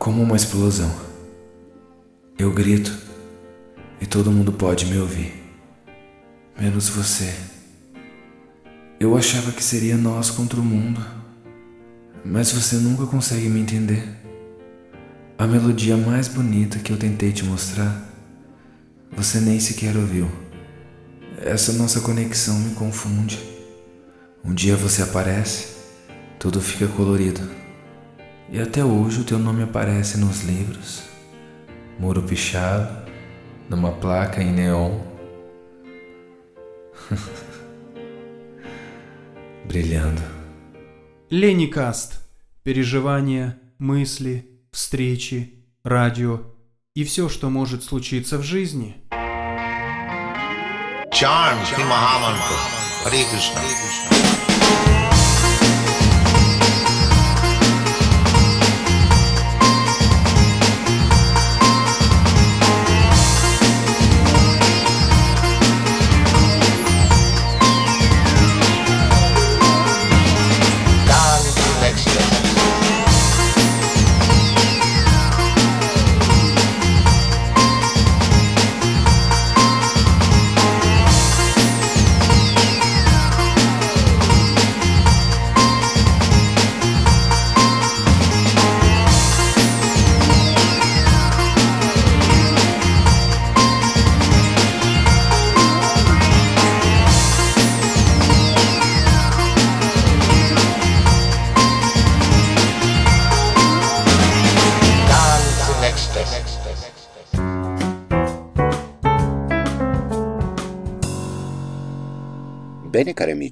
[0.00, 0.90] como uma explosão.
[2.38, 2.90] Eu grito
[4.00, 5.30] e todo mundo pode me ouvir,
[6.58, 7.34] menos você.
[8.98, 11.04] Eu achava que seria nós contra o mundo,
[12.24, 14.02] mas você nunca consegue me entender.
[15.36, 18.02] A melodia mais bonita que eu tentei te mostrar,
[19.14, 20.30] você nem sequer ouviu.
[21.36, 23.38] Essa nossa conexão me confunde.
[24.42, 25.76] Um dia você aparece,
[26.38, 27.59] tudo fica colorido.
[28.52, 31.04] E até hoje o teu nome aparece nos livros,
[32.00, 32.88] muro pichado,
[33.68, 34.98] numa placa em neon.
[39.66, 40.22] Brilhando.
[41.30, 42.18] Леникаст.
[42.62, 46.40] Переживания, мысли, встречи, радио
[46.94, 48.96] и все, что может случиться в жизни.
[51.12, 52.56] Charm Shri Mahamantra.
[53.04, 54.29] Hare Krishna.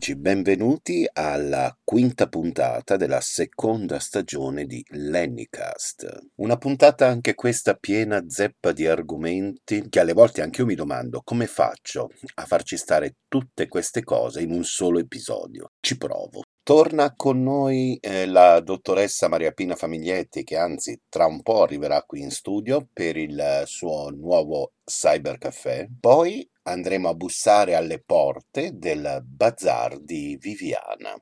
[0.08, 6.30] Amici, benvenuti alla quinta puntata della seconda stagione di Lennycast.
[6.36, 11.20] Una puntata anche questa piena zeppa di argomenti che alle volte anche io mi domando
[11.22, 15.72] come faccio a farci stare tutte queste cose in un solo episodio.
[15.80, 16.42] Ci provo.
[16.68, 22.02] Torna con noi eh, la dottoressa Maria Pina Famiglietti che anzi tra un po' arriverà
[22.02, 25.88] qui in studio per il suo nuovo Cyber Café.
[25.98, 31.18] Poi andremo a bussare alle porte del bazar di Viviana.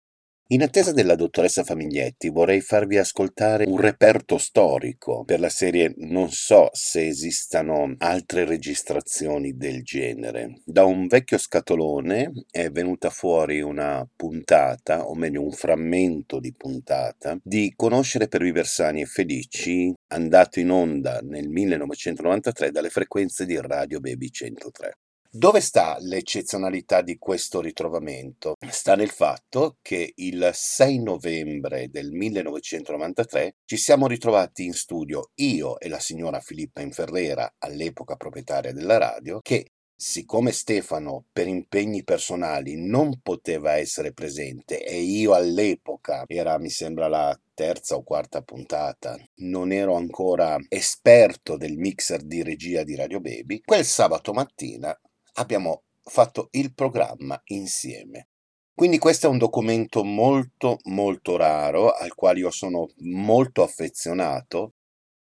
[0.51, 6.31] In attesa della dottoressa Famiglietti vorrei farvi ascoltare un reperto storico per la serie Non
[6.31, 10.61] so se esistano altre registrazioni del genere.
[10.65, 17.37] Da un vecchio scatolone è venuta fuori una puntata, o meglio un frammento di puntata,
[17.43, 23.59] di Conoscere per vivere sani e felici, andato in onda nel 1993 dalle frequenze di
[23.61, 24.97] Radio Baby 103.
[25.37, 28.55] Dove sta l'eccezionalità di questo ritrovamento?
[28.71, 35.79] Sta nel fatto che il 6 novembre del 1993 ci siamo ritrovati in studio io
[35.79, 42.75] e la signora Filippa Inferrera, all'epoca proprietaria della radio, che siccome Stefano per impegni personali
[42.77, 49.19] non poteva essere presente e io all'epoca era mi sembra la terza o quarta puntata,
[49.37, 54.99] non ero ancora esperto del mixer di regia di Radio Baby, quel sabato mattina
[55.37, 58.29] abbiamo fatto il programma insieme.
[58.75, 64.75] Quindi questo è un documento molto molto raro al quale io sono molto affezionato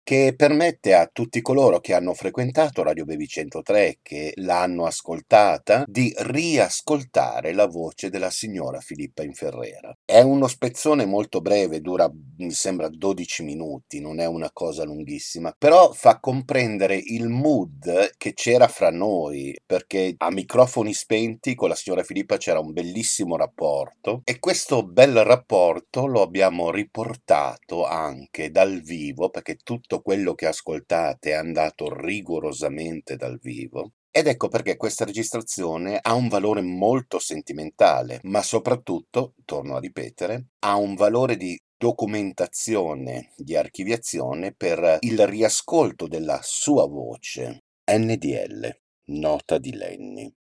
[0.04, 6.14] che permette a tutti coloro che hanno frequentato Radio Baby 103, che l'hanno ascoltata, di
[6.14, 9.96] riascoltare la voce della signora Filippa Inferrera.
[10.04, 15.54] È uno spezzone molto breve, dura mi sembra 12 minuti, non è una cosa lunghissima,
[15.56, 21.74] però fa comprendere il mood che c'era fra noi, perché a microfoni spenti con la
[21.74, 28.82] signora Filippa c'era un bellissimo rapporto e questo bel rapporto lo abbiamo riportato anche dal
[28.82, 33.92] vivo, perché tutto quello che ascoltate è andato rigorosamente dal vivo.
[34.10, 40.50] Ed ecco perché questa registrazione ha un valore molto sentimentale, ma soprattutto, torno a ripetere,
[40.60, 47.64] ha un valore di documentazione, di archiviazione per il riascolto della sua voce.
[47.90, 48.72] NDL,
[49.06, 50.32] nota di Lenny.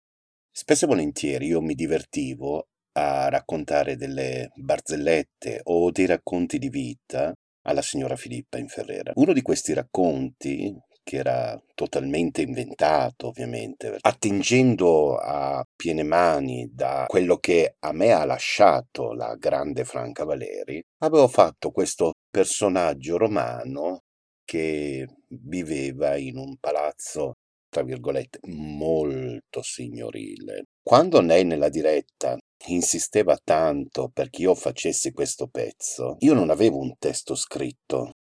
[0.50, 7.34] Spesso e volentieri io mi divertivo a raccontare delle barzellette o dei racconti di vita
[7.64, 9.12] alla signora Filippa Inferrera.
[9.16, 17.36] Uno di questi racconti, che era totalmente inventato ovviamente, attingendo a piene mani da quello
[17.36, 24.00] che a me ha lasciato la grande Franca Valeri, avevo fatto questo personaggio romano
[24.44, 27.34] che viveva in un palazzo
[27.68, 30.64] tra virgolette molto signorile.
[30.80, 32.38] Quando lei nella diretta
[32.72, 38.12] insisteva tanto perché io facessi questo pezzo, io non avevo un testo scritto,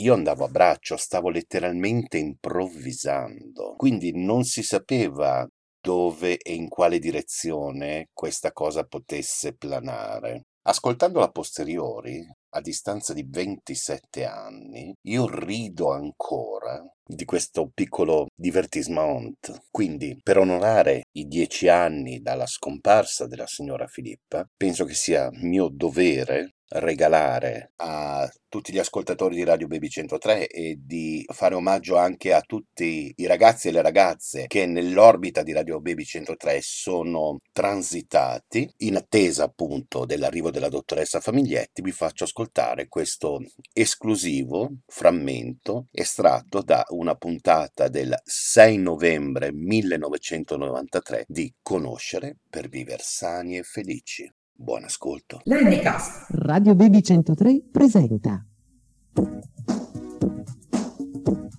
[0.00, 5.46] io andavo a braccio, stavo letteralmente improvvisando, quindi non si sapeva
[5.80, 10.42] dove e in quale direzione questa cosa potesse planare.
[10.62, 19.66] Ascoltandola a posteriori, a distanza di 27 anni, io rido ancora di questo piccolo divertissement.
[19.70, 25.68] Quindi, per onorare i dieci anni dalla scomparsa della signora Filippa, penso che sia mio
[25.68, 32.32] dovere regalare a tutti gli ascoltatori di Radio Baby 103 e di fare omaggio anche
[32.32, 38.70] a tutti i ragazzi e le ragazze che nell'orbita di Radio Baby 103 sono transitati
[38.78, 43.40] in attesa appunto dell'arrivo della dottoressa Famiglietti vi faccio ascoltare questo
[43.72, 53.56] esclusivo frammento estratto da una puntata del 6 novembre 1993 di Conoscere per vivere sani
[53.56, 54.30] e felici
[54.62, 55.40] Buon ascolto.
[55.42, 56.26] L'Enicast.
[56.30, 58.46] Radio Baby 103 presenta.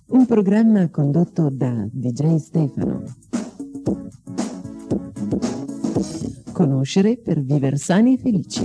[0.06, 3.02] Un programma condotto da DJ Stefano.
[6.50, 8.64] Conoscere per vivere sani e felici.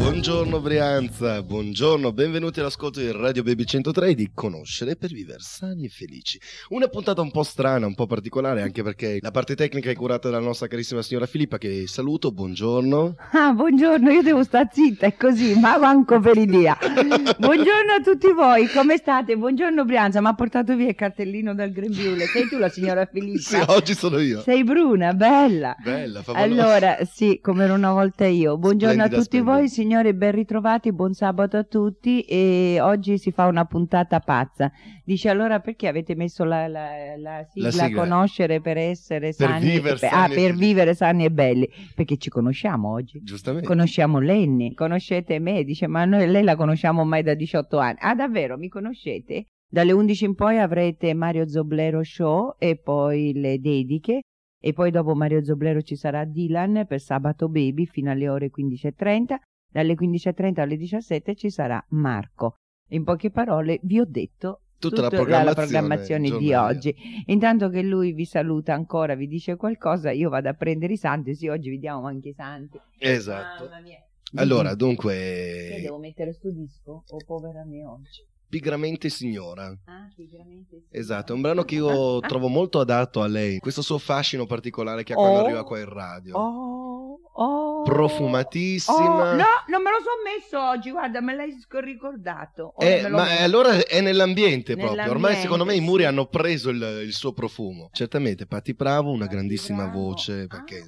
[0.00, 5.88] Buongiorno Brianza, buongiorno, benvenuti all'ascolto di Radio Baby 103 di Conoscere per vivere sani e
[5.90, 6.40] felici.
[6.70, 10.30] Una puntata un po' strana, un po' particolare, anche perché la parte tecnica è curata
[10.30, 13.14] dalla nostra carissima signora Filippa, che saluto, buongiorno.
[13.32, 16.78] Ah, buongiorno, io devo stare zitta, è così, ma manco per idea.
[16.80, 19.36] buongiorno a tutti voi, come state?
[19.36, 22.24] Buongiorno Brianza, mi ha portato via il cartellino dal grembiule.
[22.24, 23.38] Sei tu la signora Filippa?
[23.40, 24.40] Sì, oggi sono io.
[24.40, 25.76] Sei bruna, bella.
[25.78, 26.62] Bella, favolosa.
[26.62, 28.56] Allora, sì, come ero una volta io.
[28.56, 29.56] Buongiorno Splendida, a tutti splendida.
[29.58, 34.70] voi, signori, ben ritrovati, buon sabato a tutti e oggi si fa una puntata pazza.
[35.04, 38.00] Dice allora perché avete messo la, la- la sigla, sigla.
[38.02, 42.18] conoscere per essere Per sani e be- sani ah, per vivere sani e belli, perché
[42.18, 43.20] ci conosciamo oggi.
[43.20, 43.66] Giustamente.
[43.66, 47.96] Conosciamo Lenny, conoscete me, dice ma noi lei la conosciamo ormai da 18 anni.
[47.98, 49.46] Ah davvero, mi conoscete?
[49.68, 54.20] Dalle 11 in poi avrete Mario Zoblero Show e poi le dediche
[54.62, 59.34] e poi dopo Mario Zoblero ci sarà Dylan per Sabato Baby fino alle ore 15.30,
[59.70, 62.56] dalle 15.30 alle 17 ci sarà Marco.
[62.90, 66.94] In poche parole vi ho detto Tutta la tutta programmazione programmazione di oggi.
[67.26, 71.34] Intanto che lui vi saluta ancora, vi dice qualcosa, io vado a prendere i santi,
[71.34, 72.80] sì oggi vediamo anche i santi.
[72.98, 73.64] Esatto.
[73.64, 73.98] Mamma mia.
[74.36, 77.04] Allora, Che dunque, devo mettere sto disco?
[77.06, 78.24] O povera me oggi?
[78.50, 79.66] Pigramente Signora.
[79.86, 80.98] Ah, sicuramente sì.
[80.98, 85.02] Esatto, è un brano che io trovo molto adatto a lei, questo suo fascino particolare
[85.04, 85.20] che ha Oh.
[85.22, 86.36] quando arriva qua in radio.
[86.36, 87.82] Oh, oh.
[87.82, 88.98] Profumatissima.
[88.98, 92.74] Oh, no, non me lo so messo oggi, guarda, me l'hai ricordato.
[92.78, 93.42] Eh, ma metto.
[93.42, 94.90] allora è nell'ambiente proprio.
[95.02, 96.08] Ormai Nell'ambiente, secondo me i muri sì.
[96.08, 97.88] hanno preso il, il suo profumo.
[97.92, 100.00] Certamente, Patti Bravo, una grandissima Bravo.
[100.00, 100.42] voce.
[100.42, 100.84] Ah, Perché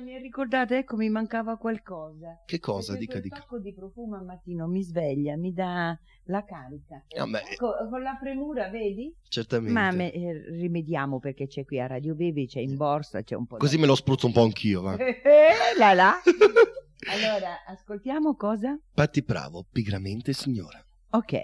[0.00, 2.42] guarda, mi hai ricordato, ecco, mi mancava qualcosa.
[2.46, 2.92] Che cosa?
[2.92, 3.36] Perché Dica, dica.
[3.38, 7.04] pacco di profumo al mattino mi sveglia, mi dà la carica.
[7.16, 9.14] Ah, Ecco, con la premura, vedi?
[9.28, 9.72] certamente.
[9.72, 13.46] Ma me- eh, rimediamo perché c'è qui a Radio Baby, c'è in borsa, c'è un
[13.46, 14.96] po' Così me lo spruzzo un po' anch'io, va.
[14.98, 16.14] Eh, là là.
[17.10, 18.78] Allora, ascoltiamo cosa?
[18.92, 20.84] Patti Bravo, pigramente signora.
[21.12, 21.40] Ok,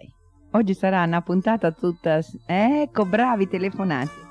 [0.53, 2.21] oggi sarà una puntata tutta...
[2.47, 4.26] Ecco, bravi telefonati.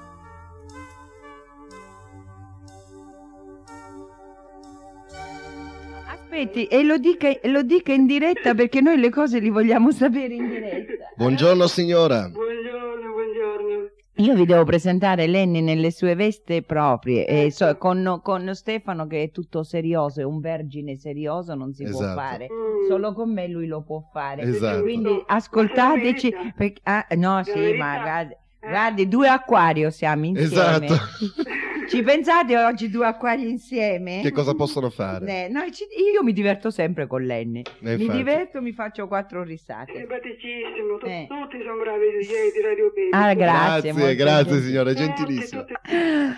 [6.36, 10.34] Aspetti, e lo dica, lo dica in diretta perché noi le cose li vogliamo sapere
[10.34, 10.92] in diretta.
[11.16, 12.28] Buongiorno signora.
[12.30, 13.90] Buongiorno, buongiorno.
[14.18, 19.24] Io vi devo presentare Lenny nelle sue veste proprie, e so- con, con Stefano che
[19.24, 22.20] è tutto serioso, è un vergine serioso, non si può Esatto.
[22.20, 22.48] fare.
[22.52, 22.90] Mm.
[22.90, 24.42] Solo con me lui lo può fare.
[24.42, 24.82] Esatto.
[24.82, 26.32] Quindi ascoltateci.
[26.32, 26.54] La verità?
[26.58, 28.68] perché- ah, no, sì, ma guardi, Eh?
[28.70, 30.86] guardi, due acquario siamo insieme.
[30.86, 30.96] Esatto.
[31.88, 34.22] Ci pensate oggi due acquari insieme?
[34.22, 35.46] che cosa possono fare?
[35.46, 37.60] Eh, noi ci- io mi diverto sempre con Lenny.
[37.62, 38.18] Eh, Mi infatti.
[38.18, 39.94] diverto, mi faccio quattro risate.
[39.96, 41.26] Simpaticissimo, tu- Eh.
[41.28, 43.10] tutti sono bravi DJ di Radio Baby.
[43.12, 43.92] Ah, grazie.
[43.92, 44.62] Grazie, molto grazie gentile.
[44.68, 45.66] signora, gentilissima.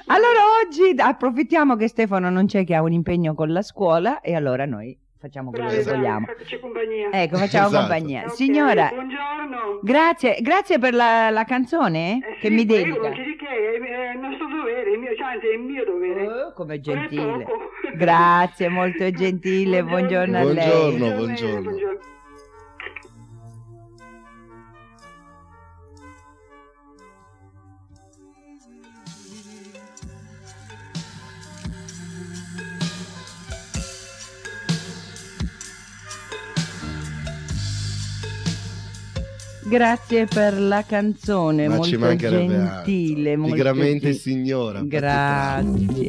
[0.08, 4.36] Allora oggi approfittiamo che Stefano non c'è che ha un impegno con la scuola e
[4.36, 6.25] allora noi facciamo quello Bravi, che vogliamo.
[6.25, 7.09] fateci compagnia.
[7.12, 7.79] Ecco, facciamo Esatto.
[7.88, 8.24] compagnia.
[8.25, 9.79] Ok, Signora, Buongiorno.
[9.81, 13.07] grazie, grazie per la, la canzone Eh che sì, mi prego, dedica.
[13.07, 16.27] Non ci di che, è, è il nostro dovere, il mio, cioè, il mio dovere.
[16.27, 17.45] Oh, come gentile.
[17.95, 19.83] Grazie, molto gentile.
[19.86, 20.95] Buongiorno, a lei.
[20.97, 21.15] Buongiorno.
[21.15, 22.15] Buongiorno.
[39.69, 43.31] Grazie per la canzone, Ma molto gentile.
[43.31, 43.41] altro.
[43.41, 44.81] molto Pigramente gen- signora.
[44.81, 46.07] Grazie.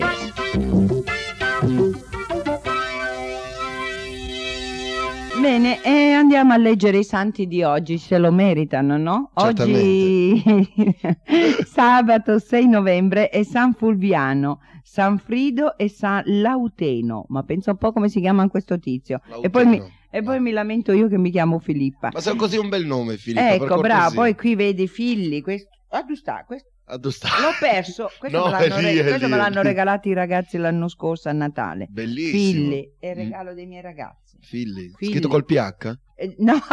[5.40, 9.30] Bene, e andiamo a leggere i santi di oggi, se lo meritano, no?
[9.34, 10.42] Oggi,
[11.64, 17.26] sabato 6 novembre, è San Fulviano, San Frido e San Lauteno.
[17.28, 19.20] Ma pensa un po' come si chiama questo tizio.
[19.40, 22.10] E poi, mi, e poi mi lamento io che mi chiamo Filippa.
[22.12, 23.46] Ma sei così un bel nome, Filippo.
[23.46, 25.42] per ecco, bravo, poi qui vedi figli.
[25.42, 26.44] Questo, ah, dove sta?
[26.46, 27.28] Questo- Ah, sta?
[27.40, 28.08] L'ho perso.
[28.18, 31.32] Questo, No, me, l'hanno lì, re- questo me l'hanno regalato i ragazzi l'anno scorso a
[31.32, 31.86] Natale.
[31.90, 32.70] Bellissimo.
[32.70, 33.18] Figli, è il Mm.
[33.18, 34.38] regalo dei miei ragazzi.
[34.40, 34.90] Figli.
[34.96, 35.10] Figli.
[35.10, 35.98] Scritto col PH?
[36.16, 36.58] Eh, no.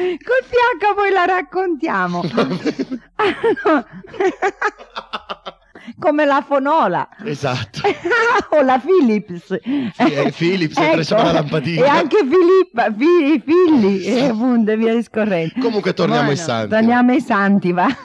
[0.00, 2.22] Col fianco poi la raccontiamo.
[5.98, 7.08] Come la fonola.
[7.24, 7.80] esatto.
[8.50, 9.58] o la Philips.
[9.96, 11.84] è Philips, è cresceva la lampadina.
[11.84, 15.54] E anche Filippa, fi- figli, e appunto, e via discorrendo.
[15.60, 16.68] Comunque torniamo ai Buono, santi.
[16.68, 17.86] Torniamo ai santi, va.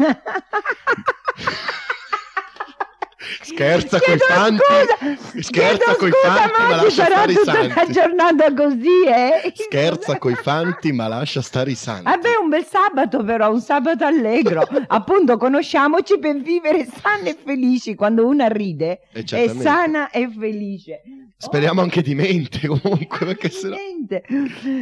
[3.41, 4.62] Scherza coi Chiedo fanti.
[4.63, 7.91] scusa, Scherza coi scusa, fanti, ma lascia stare i santi.
[7.91, 9.53] giornata così, eh?
[9.55, 12.03] Scherza coi fanti, ma lascia stare i santi.
[12.03, 14.67] Vabbè, un bel sabato però, un sabato allegro.
[14.88, 17.96] Appunto, conosciamoci per vivere sani e felici.
[17.96, 21.01] Quando una ride, è sana e felice.
[21.38, 23.75] Speriamo Oh, anche di mente comunque, perché sennò...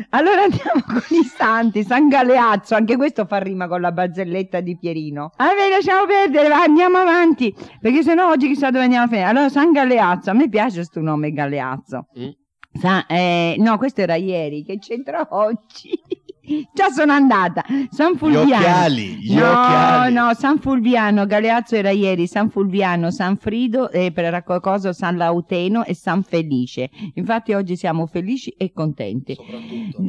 [0.10, 1.84] Allora andiamo con i santi.
[1.84, 5.32] San Galeazzo, anche questo fa rima con la barzelletta di Pierino.
[5.36, 7.54] Vabbè, lasciamo perdere, va, andiamo avanti.
[7.82, 9.28] Perché sennò oggi chissà dove andiamo a finire.
[9.28, 12.08] Allora, San Galeazzo, a me piace questo nome Galeazzo.
[12.20, 12.30] Mm.
[12.74, 15.92] Sa- eh, no, questo era ieri, che c'entra oggi?
[16.74, 17.64] Già sono andata.
[17.90, 18.44] San Gli Fulviano.
[18.56, 20.14] occhiali, gli no, occhiali.
[20.14, 25.86] no, San Fulviano, Galeazzo era ieri, San Fulviano, San Frido, eh, per raccocoso San Lauteno
[25.86, 26.90] e San Felice.
[27.14, 29.38] Infatti oggi siamo felici e contenti.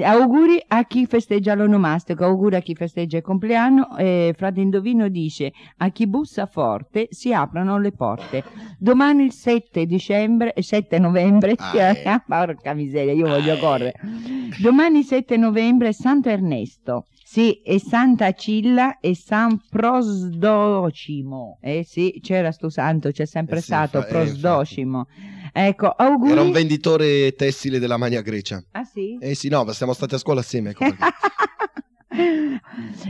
[0.02, 3.96] Auguri a chi festeggia l'onomastico, auguri a chi festeggia il compleanno.
[3.96, 8.42] Eh, Frate Indovino dice: A chi bussa forte si aprono le porte.
[8.78, 12.22] Domani il 7 dicembre, eh, 7 novembre, Ah, eh.
[12.26, 13.60] porca miseria, io voglio Ah, eh.
[13.60, 13.94] correre.
[14.60, 15.92] Domani 7 novembre è
[16.24, 17.06] Santo Ernesto.
[17.24, 21.58] Sì, e Santa Cilla e San Prosdocimo.
[21.60, 25.06] Eh sì, c'era sto santo, c'è sempre Eh sì, stato infa- eh, Prosdocimo.
[25.52, 26.32] ecco, auguri.
[26.32, 28.62] Era un venditore tessile della Magna Grecia.
[28.72, 29.18] Ah sì?
[29.20, 30.70] Eh sì, no, ma siamo stati a scuola assieme.
[30.70, 31.04] Ecco perché.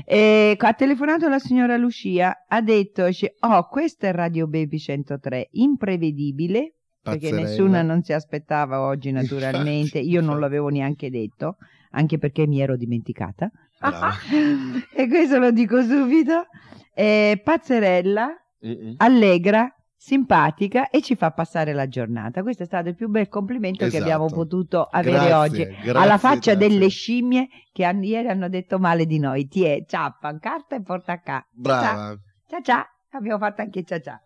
[0.06, 3.06] Eh, ha telefonato la signora Lucia, ha detto,
[3.40, 7.48] oh, questo è Radio Baby 103, imprevedibile, perché Pazzerella.
[7.48, 11.56] nessuna non si aspettava oggi naturalmente, io non l'avevo neanche detto,
[11.94, 13.50] anche perché mi ero dimenticata.
[14.94, 16.46] E questo lo dico subito.
[16.94, 18.28] Eh, pazzerella,
[18.64, 18.94] Mm-mm.
[18.98, 22.42] allegra, simpatica e ci fa passare la giornata.
[22.42, 24.40] Questo è stato il più bel complimento che abbiamo Esatto.
[24.40, 25.64] potuto avere Grazie, oggi.
[25.64, 26.68] grazie, alla faccia grazie.
[26.68, 29.48] delle scimmie che han- ieri hanno detto male di noi.
[29.48, 31.46] Ti è ciappa, carta e porta a ca.
[31.50, 32.16] Brava.
[32.48, 34.20] Ciao ciao, abbiamo fatto anche ciao ciao.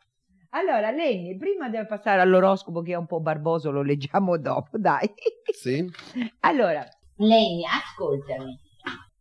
[0.50, 5.08] Allora, Lenny, prima di passare all'oroscopo che è un po' barboso, lo leggiamo dopo, dai.
[5.52, 5.84] Sì?
[6.40, 6.84] Allora,
[7.18, 8.58] Lenny, ascoltami.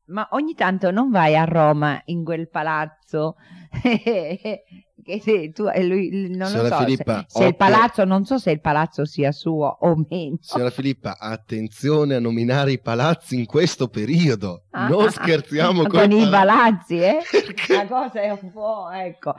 [0.05, 3.35] Ma ogni tanto non vai a Roma in quel palazzo
[5.07, 8.25] che se tu e lui non Signora lo so Filippa, se, se il palazzo non
[8.25, 10.37] so se il palazzo sia suo o meno.
[10.41, 14.63] Signora Filippa, attenzione a nominare i palazzi in questo periodo.
[14.71, 17.17] Non Ah, scherziamo con coi i palazzi, eh?
[17.69, 19.33] La cosa è un po', ecco,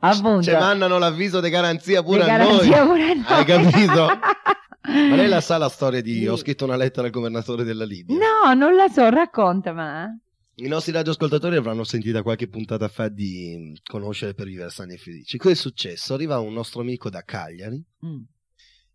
[0.00, 0.42] appunto.
[0.42, 2.86] Ci mandano l'avviso di garanzia pure Di a garanzia noi.
[2.88, 3.24] pure a noi.
[3.26, 4.06] Hai capito?
[4.82, 6.26] Ma lei la sa la storia di Sì.
[6.26, 8.16] ho scritto una lettera al governatore della Libia?
[8.16, 10.08] No, non la so, racconta, ma...
[10.60, 15.38] I nostri radioascoltatori avranno sentito qualche puntata fa di Conoscere per vivere sani e felici.
[15.38, 16.12] Cosa è successo?
[16.12, 17.82] Arriva un nostro amico da Cagliari.
[18.04, 18.20] Mm.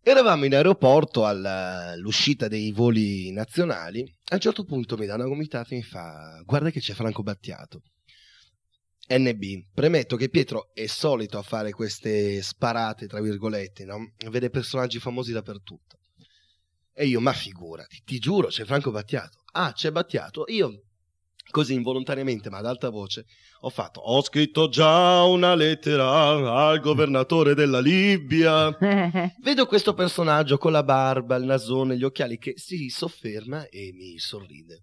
[0.00, 4.02] Eravamo in aeroporto all'uscita dei voli nazionali.
[4.30, 7.24] A un certo punto mi dà una gomitata e mi fa: Guarda che c'è Franco
[7.24, 7.82] Battiato.
[9.08, 9.72] NB.
[9.74, 14.12] Premetto che Pietro è solito a fare queste sparate, tra virgolette, no?
[14.30, 15.98] Vede personaggi famosi dappertutto.
[16.92, 19.38] E io, ma figurati, ti giuro, c'è Franco Battiato.
[19.52, 20.44] Ah, c'è Battiato.
[20.46, 20.85] Io,
[21.50, 23.26] così involontariamente, ma ad alta voce,
[23.60, 28.76] ho fatto: Ho scritto già una lettera al governatore della Libia.
[29.42, 34.18] Vedo questo personaggio con la barba, il nasone, gli occhiali che si sofferma e mi
[34.18, 34.82] sorride.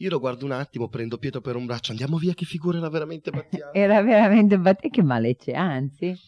[0.00, 2.88] Io lo guardo un attimo, prendo Pietro per un braccio, andiamo via, che figura era
[2.88, 3.72] veramente Battiato.
[3.76, 6.18] Era veramente bat- e che male c'è, anzi.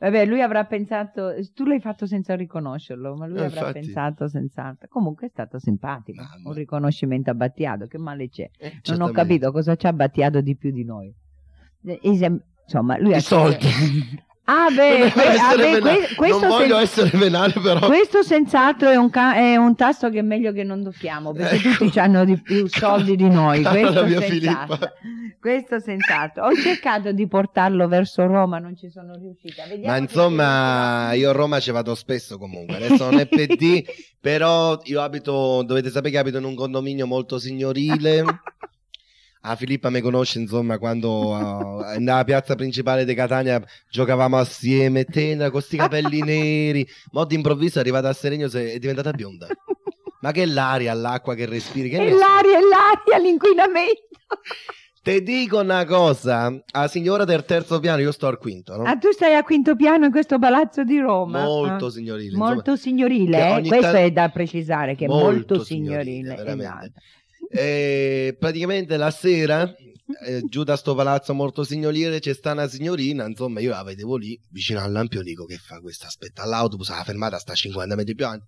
[0.00, 3.80] Vabbè, lui avrà pensato, tu l'hai fatto senza riconoscerlo, ma lui Eh, avrà infatti.
[3.80, 4.88] pensato senz'altro.
[4.88, 6.48] Comunque è stato simpatico, Mamma.
[6.48, 8.48] un riconoscimento a Battiato, che male c'è.
[8.58, 9.12] Eh, Non ho certamente.
[9.14, 11.14] capito cosa c'ha Battiato di più di noi.
[11.84, 13.66] Eh, esem- Insomma, lui I ha soldi.
[14.44, 17.86] Ah, beh, que- ah, beh, que- questo, non voglio sen- essere venale, però.
[17.86, 21.68] questo senz'altro è un, ca- è un tasto che è meglio che non tocchiamo perché
[21.68, 21.84] Ecco.
[21.84, 23.62] tutti hanno di più soldi di noi.
[23.62, 24.90] Questo senz'altro.
[25.40, 26.46] Questo senz'altro.
[26.46, 29.62] Ho cercato di portarlo verso Roma, non ci sono riuscita.
[29.68, 32.74] Vediamo Ma insomma, io a Roma ci vado spesso comunque.
[32.76, 33.84] Adesso non è PD,
[34.20, 38.24] Però io abito, dovete sapere che abito in un condominio molto signorile.
[39.42, 45.44] Ah, Filippa mi conosce, insomma, quando uh, nella piazza principale di Catania giocavamo assieme, tenera,
[45.44, 46.86] con questi capelli neri.
[47.12, 49.46] Ma d'improvviso è arrivata a Seregno e è diventata bionda.
[50.20, 51.88] Ma che l'aria, l'acqua che respiri?
[51.88, 54.02] Che È l'aria, è l'aria, l'inquinamento.
[55.02, 58.82] Te dico una cosa, a signora del terzo piano, io sto al quinto, no?
[58.82, 61.42] Ah, tu stai a quinto piano in questo palazzo di Roma?
[61.42, 61.90] Molto Ah.
[61.90, 62.26] signorile.
[62.26, 62.52] insomma.
[62.52, 63.66] Molto signorile, eh?
[63.66, 66.34] questo ta- è da precisare che è molto, Molto signorile.
[66.36, 66.92] signorile, esatto.
[67.52, 69.74] E praticamente la sera,
[70.24, 74.16] eh, giù da sto palazzo molto signorile, c'è sta una signorina, insomma, io la vedevo
[74.16, 77.96] lì, vicino al lampione, dico che fa questa, aspetta all'autobus, la fermata sta a 50
[77.96, 78.46] metri più avanti.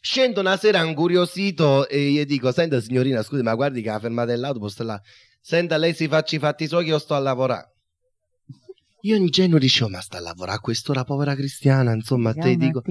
[0.00, 4.30] Scendo una sera incuriosito e gli dico, senta signorina, scusi, ma guardi che la fermata
[4.30, 5.00] dell'autobus è là.
[5.40, 7.74] Senta, lei si faccia i fatti suoi che io sto a lavorare.
[9.02, 12.82] Io ingenuo dicevo, ma sta a lavorare a quest'ora, povera cristiana, insomma, te dico...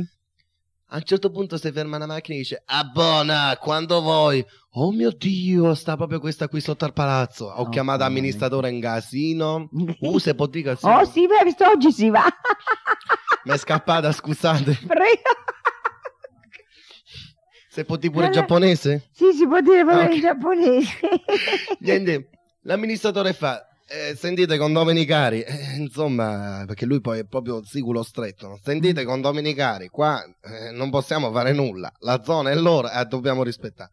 [0.91, 4.43] A un certo punto si ferma una macchina e dice Abbona, quando vuoi
[4.73, 8.81] Oh mio Dio, sta proprio questa qui sotto al palazzo Ho Oh, chiamato amministratore in
[8.81, 9.69] casino
[9.99, 10.85] Uh, se può dire sì.
[10.87, 12.23] Oh sì, beh, visto oggi si va.
[13.45, 15.21] Mi è scappata, scusate Prego.
[17.69, 19.09] Se può dire pure è- giapponese?
[19.11, 20.13] Sì, si può dire proprio Ok.
[20.15, 20.99] in giapponese.
[21.81, 22.29] Niente,
[22.63, 28.47] l'amministratore fa eh, Sentite condomini cari Eh, Insomma, perché lui poi è proprio siculo stretto
[28.47, 28.59] no?
[28.61, 33.43] Sentite condomini cari Qua eh, non possiamo fare nulla La zona è loro e dobbiamo
[33.43, 33.91] rispettare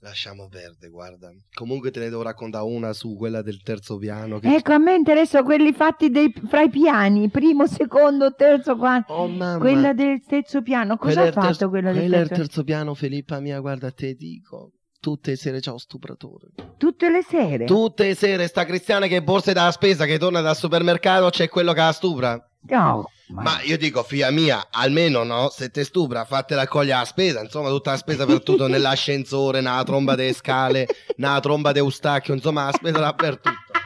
[0.00, 1.28] Lasciamo perdere, guarda.
[1.52, 4.38] Comunque te ne devo raccontare una su quella del terzo piano.
[4.38, 4.54] Che...
[4.54, 9.12] ecco, a me interessano quelli fatti dei- fra i piani, primo, secondo, terzo, quarto.
[9.12, 9.58] Oh mamma.
[9.58, 12.42] Quella del terzo piano, cosa Quella ha fatto terzo- quella del quella del terzo?
[12.44, 14.70] terzo piano, Filippa mia, guarda, te dico.
[15.00, 16.48] Tutte le sere c'ho stupratore.
[16.76, 17.66] Tutte le sere?
[17.66, 21.72] Tutte le sere sta cristiana che borse dalla spesa, che torna dal supermercato, c'è quello
[21.72, 22.50] che la stupra.
[22.70, 27.40] No, Ma io dico, figlia mia, almeno no, se te stupra, fatela raccogliere la spesa,
[27.40, 30.86] insomma, tutta la spesa per tutto, nell'ascensore, nella tromba delle scale,
[31.16, 33.66] nella tromba de Eustachio, insomma, la spesa dappertutto.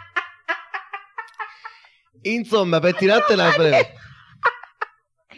[2.24, 3.94] Insomma, per tirartela breve.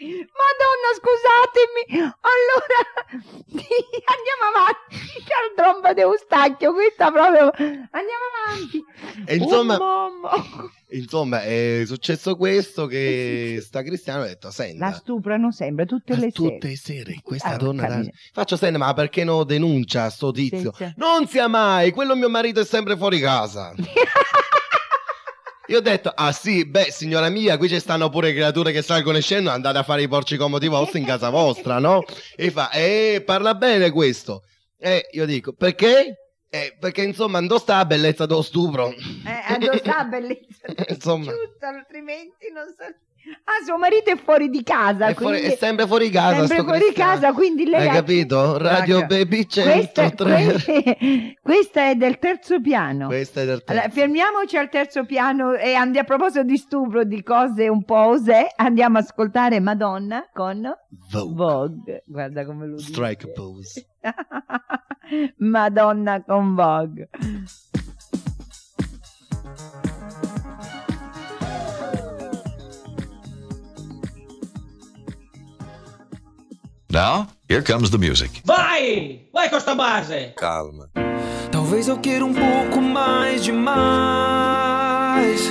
[0.03, 2.03] Madonna, scusatemi.
[2.21, 2.79] Allora,
[3.47, 3.67] sì,
[4.05, 4.95] andiamo avanti.
[5.25, 7.51] C'è il tromba di Eustachio, questa proprio...
[7.55, 8.83] Andiamo avanti.
[9.25, 15.51] E insomma, Oh, insomma, è successo questo che sta cristiano ha detto, senta, La stuprano
[15.51, 16.69] sempre, tutte le tutte sere.
[16.69, 18.01] le sere questa Ah, donna da-
[18.33, 20.93] faccio senti ma perché non denuncia sto tizio Sì, sì.
[20.97, 23.73] non sia mai quello mio marito è sempre fuori casa
[25.67, 29.17] io ho detto ah sì beh signora mia qui ci stanno pure creature che salgono
[29.17, 32.03] e scendono andate a fare i porci comodi vostri in casa vostra no
[32.35, 34.43] e fa eh parla bene questo
[34.77, 39.81] e io dico perché eh, perché insomma non sta la bellezza dello stupro Eh, addosso
[39.83, 40.67] la bellezza.
[40.87, 41.25] Insomma.
[41.31, 42.85] Giusto, altrimenti non so...
[43.45, 45.07] Ah, suo marito è fuori di casa.
[45.07, 47.11] è, fuori- quindi- è sempre fuori casa sempre fuori cristiano.
[47.13, 48.57] casa, quindi lei hai ha- capito?
[48.57, 49.07] Radio Ecco.
[49.07, 53.07] Baby Questa, 103 que- questa è del terzo piano.
[53.07, 53.71] Questa è del terzo.
[53.71, 58.07] Allora, fermiamoci al terzo piano e andiamo a proposito di stupro, di cose un po'
[58.07, 60.61] osè, andiamo a ascoltare Madonna con
[61.11, 61.33] Vogue.
[61.33, 62.03] Vogue.
[62.05, 62.91] Guarda come lo dice.
[62.91, 63.85] Strike pose.
[65.37, 67.09] Madonna con Vogue.
[76.95, 78.41] Now, here comes the music.
[78.45, 79.19] Vai!
[79.33, 80.31] Vai com esta base!
[80.37, 80.89] Calma.
[81.51, 85.41] Talvez eu queira um pouco mais de mais,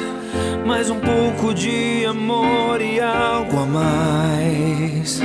[0.65, 5.21] mais um pouco de amor e algo a mais.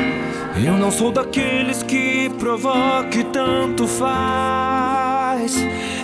[0.62, 5.56] Eu não sou daqueles que provoque tanto faz.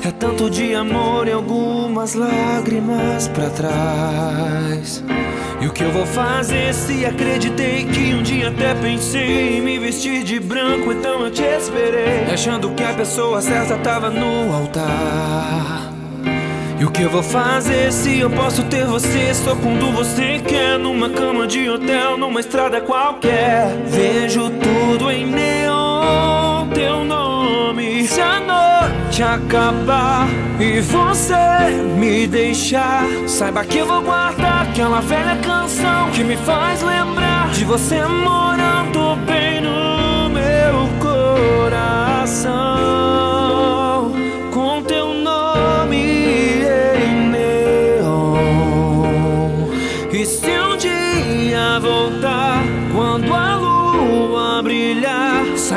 [0.06, 5.04] É tanto de amor e algumas lágrimas pra trás.
[5.60, 9.80] E o que eu vou fazer se acreditei que um dia até pensei em me
[9.80, 15.92] vestir de branco, então eu te esperei, achando que a pessoa certa tava no altar.
[16.80, 20.78] E o que eu vou fazer se eu posso ter você só quando você quer
[20.78, 25.95] Numa cama de hotel, numa estrada qualquer Vejo tudo em neon,
[26.76, 28.08] teu nome.
[28.08, 30.28] Se a noite acabar
[30.60, 31.34] e você
[31.98, 37.64] me deixar Saiba que eu vou guardar aquela velha canção Que me faz lembrar de
[37.66, 42.95] você morando bem no meu coração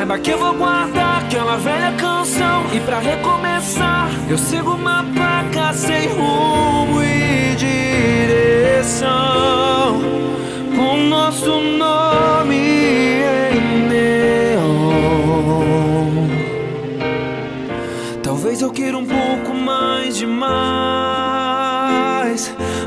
[0.09, 2.65] Saiba que eu vou guardar aquela velha canção.
[2.73, 8.97] E pra recomeçar eu sigo uma placa sem rumo e direção.
[10.75, 14.89] Com nosso nome em neon.
[18.23, 20.49] Talvez eu queira um pouco mais de mais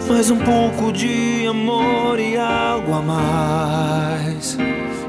[0.08, 4.58] Mais um pouco de amor e algo a mais.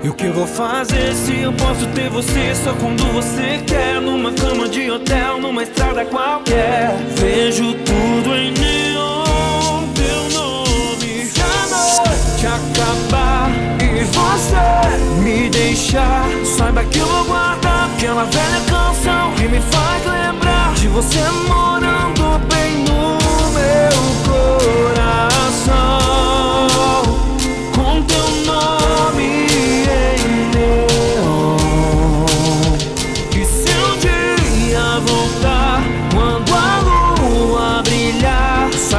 [0.04, 4.02] E o que eu vou fazer se eu posso ter você só quando você quer?
[4.02, 6.94] Numa cama de hotel, numa estrada qualquer.
[7.16, 11.26] Vejo tudo em neon, teu nome.
[11.26, 18.60] Se a noite acabar e você me deixar, saiba que eu vou guardar aquela velha
[18.68, 23.23] canção que me faz lembrar de você morando bem no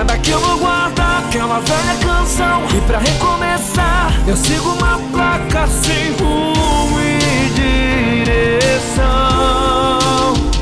[0.05, 2.63] saiba que eu vou guardar aquela velha canção.
[2.77, 9.05] E pra recomeçar, eu sigo uma placa sem rumo e direção.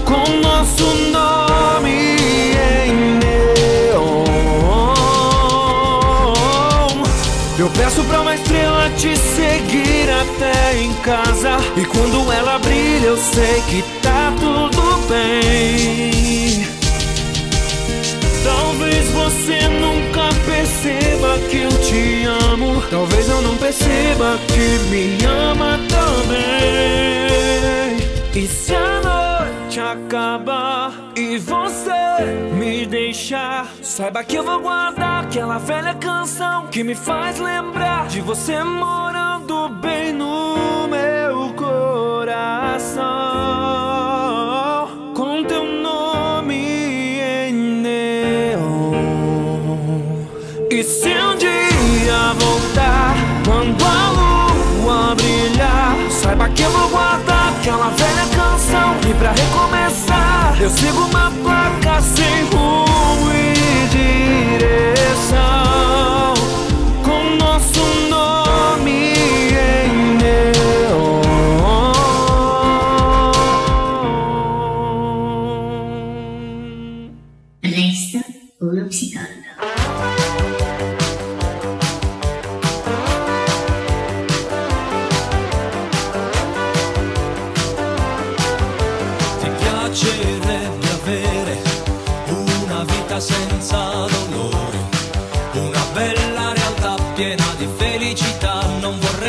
[0.05, 2.17] Com nosso nome
[2.87, 4.25] em neon.
[7.59, 11.59] Eu peço pra uma estrela te seguir até em casa.
[11.77, 16.12] E quando ela brilha, eu sei que tá tudo bem.
[21.53, 22.83] Que eu te amo.
[22.91, 26.41] Talvez eu não perceba que me ama também.
[28.35, 31.93] E se a noite acabar e você
[32.55, 38.23] me deixar, saiba que eu vou guardar aquela velha canção que me faz lembrar de
[38.23, 43.03] você morando bem no meu coração.
[57.73, 58.97] Aquela velha canção.
[59.09, 63.62] E pra recomeçar, eu sigo uma placa sem rumo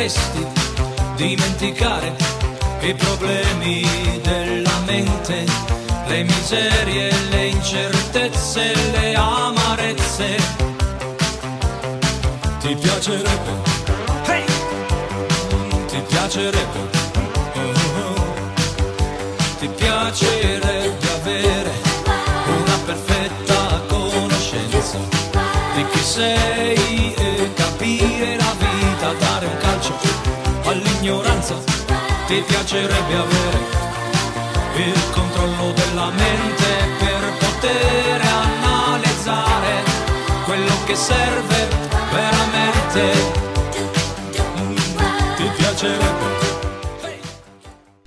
[0.04, 0.46] non vorresti
[1.16, 2.14] dimenticare
[2.80, 5.44] i problemi della mente,
[6.06, 10.36] le miserie, le incertezze, le amarezze.
[12.60, 13.52] Ti piacerebbe?
[14.26, 14.44] Hey!
[15.88, 17.02] Ti piacerebbe?
[19.58, 21.72] Ti piacerebbe avere
[22.46, 24.98] una perfetta conoscenza
[25.74, 26.83] di chi sei
[31.04, 31.54] all'ignoranza.
[32.26, 33.58] Ti piacerebbe avere
[34.76, 36.66] il controllo della mente
[36.98, 39.82] per poter analizzare
[40.44, 41.68] quello che serve
[42.10, 43.32] veramente.
[45.36, 46.13] Ti piacerebbe?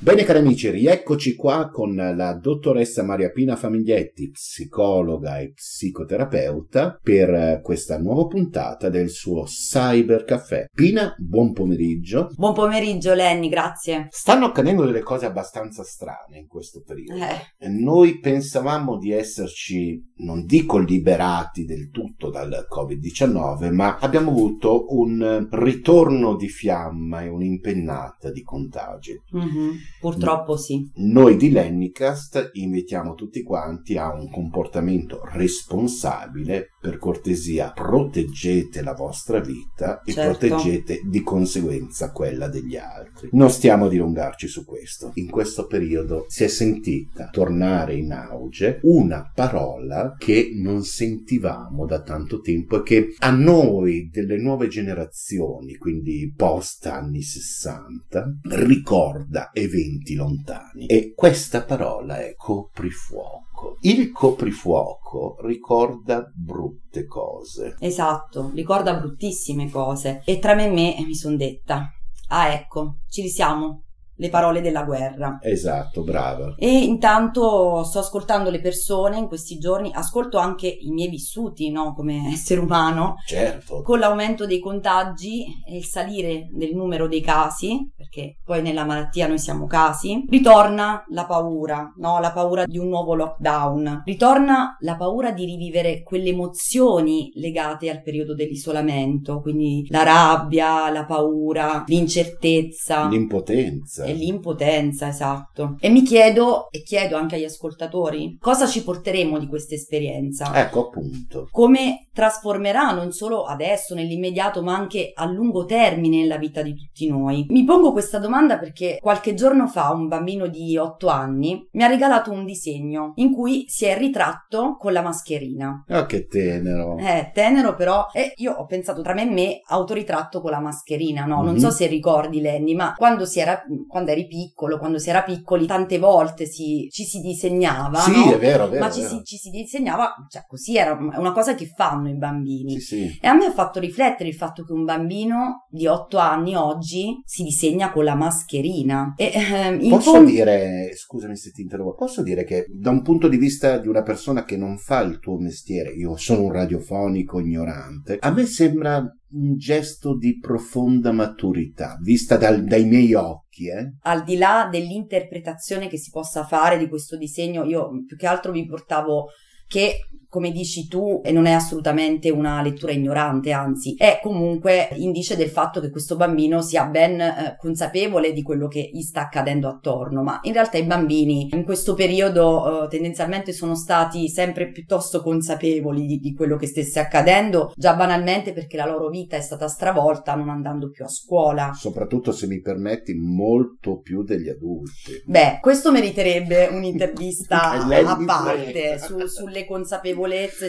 [0.08, 7.30] Bene cari amici, rieccoci qua con la dottoressa Maria Pina Famiglietti, psicologa e psicoterapeuta, per
[7.30, 10.68] eh, questa nuova puntata del suo Cyber Caffè.
[10.74, 12.30] Pina, buon pomeriggio.
[12.38, 14.08] Buon pomeriggio Lenny, grazie.
[14.10, 17.26] Stanno accadendo delle cose abbastanza strane in questo periodo.
[17.60, 24.86] Eh, Noi pensavamo di esserci, non dico liberati del tutto dal Covid-19, ma abbiamo avuto
[24.96, 29.22] un ritorno di fiamma e un'impennata di contagi.
[29.32, 30.90] mhm, Purtroppo sì.
[30.96, 36.70] Noi di Lennicast invitiamo tutti quanti a un comportamento responsabile.
[36.80, 40.48] Per cortesia, proteggete la vostra vita e Certo.
[40.48, 43.30] proteggete di conseguenza quella degli altri.
[43.34, 45.12] Non stiamo a dilungarci su questo.
[45.16, 52.02] In questo periodo si è sentita tornare in auge una parola che non sentivamo da
[52.02, 59.87] tanto tempo e che a noi delle nuove generazioni, quindi post anni 60, ricorda eventi
[60.16, 60.86] lontani.
[60.86, 63.78] E questa parola è coprifuoco.
[63.82, 67.76] Il coprifuoco ricorda brutte cose.
[67.80, 70.22] Esatto, ricorda bruttissime cose.
[70.26, 71.90] E tra me e me mi sono detta,
[72.30, 73.84] ah ecco, ci risiamo.
[74.18, 75.40] Le parole della guerra.
[75.42, 76.56] Esatto, brava.
[76.58, 81.94] E intanto sto ascoltando le persone in questi giorni, ascolto anche i miei vissuti, no,
[81.94, 83.16] come essere umano.
[83.26, 83.82] Certo.
[83.82, 89.28] Con l'aumento dei contagi e il salire del numero dei casi, perché poi nella malattia
[89.28, 94.04] noi siamo casi, ritorna la paura, no, la paura di un nuovo lockdown.
[94.06, 101.06] Ritorna la paura di rivivere quelle emozioni legate al periodo dell'isolamento, quindi la rabbia, la
[101.06, 104.06] paura, l'incertezza, L'impotenza.
[104.08, 105.76] E l'impotenza, esatto.
[105.80, 110.52] E mi chiedo, e chiedo anche agli ascoltatori, cosa ci porteremo di questa esperienza?
[110.56, 111.48] Ecco appunto.
[111.52, 117.08] Come trasformerà non solo adesso, nell'immediato, ma anche a lungo termine la vita di tutti
[117.08, 117.46] noi?
[117.50, 121.88] Mi pongo questa domanda perché qualche giorno fa un bambino di 8 anni mi ha
[121.88, 125.84] regalato un disegno in cui si è ritratto con la mascherina.
[125.90, 126.98] Oh, che tenero.
[126.98, 128.08] Eh, tenero però.
[128.14, 131.42] E io ho pensato tra me e me autoritratto con la mascherina, no?
[131.44, 131.60] Non Mhm.
[131.60, 133.62] so se ricordi Lenny, ma quando si era,
[133.98, 138.34] quando eri piccolo, quando si era piccoli, tante volte si, ci si disegnava, Sì, no?
[138.34, 138.80] è vero, è vero.
[138.84, 139.16] ma ci vero.
[139.16, 142.80] si, ci si disegnava, cioè così era è una cosa che fanno i bambini.
[142.80, 143.18] Sì, sì.
[143.20, 147.20] E a me ha fatto riflettere il fatto che un bambino di 8 anni oggi
[147.26, 149.14] si disegna con la mascherina.
[149.18, 153.28] E, ehm, Posso fondo- dire, scusami se ti interrompo, posso dire che da un punto
[153.28, 157.40] di vista di una persona che non fa il tuo mestiere, io sono un radiofonico
[157.40, 163.94] ignorante, a me sembra un gesto di profonda maturità, vista dal- dai miei occhi, eh?
[164.02, 168.52] al di là dell'interpretazione che si possa fare di questo disegno, io più che altro
[168.52, 169.30] vi portavo
[169.68, 169.98] che,
[170.30, 175.50] come dici tu, e non è assolutamente una lettura ignorante, anzi, è comunque indice del
[175.50, 180.24] fatto che questo bambino sia ben eh, consapevole di quello che gli sta accadendo attorno,
[180.24, 186.06] ma in realtà i bambini in questo periodo eh, tendenzialmente sono stati sempre piuttosto consapevoli
[186.06, 190.36] di, di quello che stesse accadendo, già banalmente perché la loro vita è stata stravolta
[190.36, 191.72] non andando più a scuola.
[191.74, 195.22] Soprattutto se mi permetti, molto più degli adulti.
[195.26, 200.17] Beh, questo meriterebbe un'intervista a parte su- sulle consapevolezze,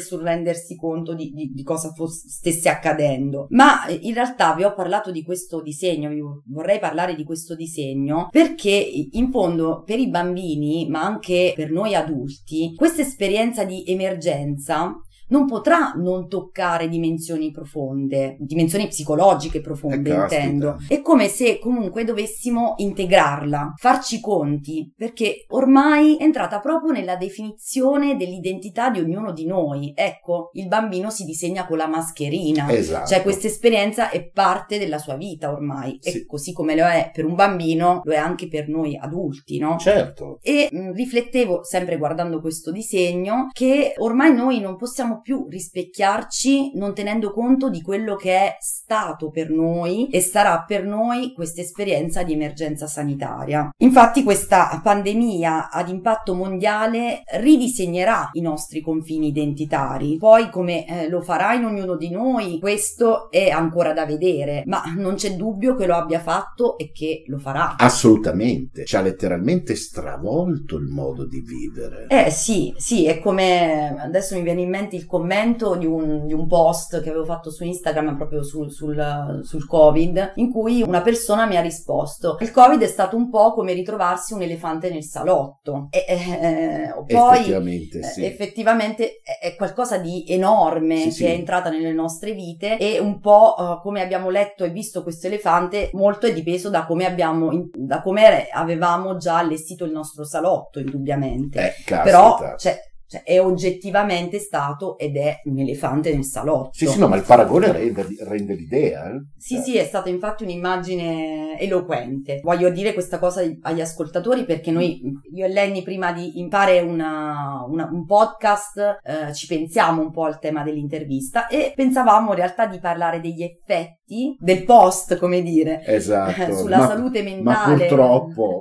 [0.01, 3.47] sul rendersi conto di, di- di cosa fosse- stesse accadendo.
[3.51, 7.55] Ma eh, in realtà vi ho parlato di questo disegno, vi vorrei parlare di questo
[7.55, 13.85] disegno perché in fondo per i bambini, ma anche per noi adulti, questa esperienza di
[13.87, 14.95] emergenza
[15.29, 20.77] non potrà non toccare dimensioni profonde, dimensioni psicologiche profonde Eh, intendo.
[20.89, 27.17] È come se comunque dovessimo integrarla, farci i conti, perché ormai è entrata proprio nella
[27.17, 29.93] definizione dell'identità di ognuno di noi.
[29.95, 32.71] Ecco, il bambino si disegna con la mascherina.
[32.71, 33.07] Esatto.
[33.09, 36.19] Cioè questa esperienza è parte della sua vita ormai Sì.
[36.19, 39.77] e così come lo è per un bambino, lo è anche per noi adulti, no?
[39.79, 40.39] Certo.
[40.43, 46.95] E mh, riflettevo, sempre guardando questo disegno, che ormai noi non possiamo più rispecchiarci non
[46.95, 52.23] tenendo conto di quello che è stato per noi e sarà per noi questa esperienza
[52.23, 53.71] di emergenza sanitaria.
[53.79, 60.17] Infatti questa pandemia ad impatto mondiale ridisegnerà i nostri confini identitari.
[60.17, 64.83] Poi come eh, lo farà in ognuno di noi, questo è ancora da vedere, ma
[64.97, 67.77] non c'è dubbio che lo abbia fatto e che lo farà.
[67.77, 68.85] Assolutamente.
[68.85, 72.07] Ci ha letteralmente stravolto il modo di vivere.
[72.09, 76.33] Eh sì, sì, è come adesso mi viene in mente il commento di un, di
[76.33, 81.03] un post che avevo fatto su Instagram proprio sul, sul, sul Covid, in cui una
[81.03, 85.03] persona mi ha risposto: Il Covid è stato un po' come ritrovarsi un elefante nel
[85.03, 85.89] salotto.
[85.91, 88.23] E eh, poi Effettivamente, sì.
[88.23, 91.25] eh, effettivamente è- qualcosa di enorme Sì, che sì.
[91.25, 95.27] è entrata nelle nostre vite e un po' eh, come abbiamo letto e visto questo
[95.27, 100.25] elefante, molto è dipeso da come abbiamo, in- da come avevamo già allestito il nostro
[100.25, 101.75] salotto, indubbiamente.
[101.87, 102.01] Eh.
[102.03, 106.71] Però cioè, cioè, è oggettivamente stato ed è un elefante nel salotto.
[106.73, 109.11] Sì, sì, no, ma il paragone rende, rende l'idea.
[109.11, 109.19] eh.
[109.39, 112.41] Sì, Cioè, sì, è stata infatti un'immagine eloquente.
[112.43, 115.01] Voglio dire questa cosa agli ascoltatori perché noi,
[115.35, 120.25] io e Lenny, prima di fare una- una- un podcast, eh, ci pensiamo un po'
[120.25, 123.97] al tema dell'intervista e pensavamo in realtà di parlare degli effetti
[124.39, 126.55] del post, come dire, Esatto.
[126.55, 127.89] sulla Ma- salute mentale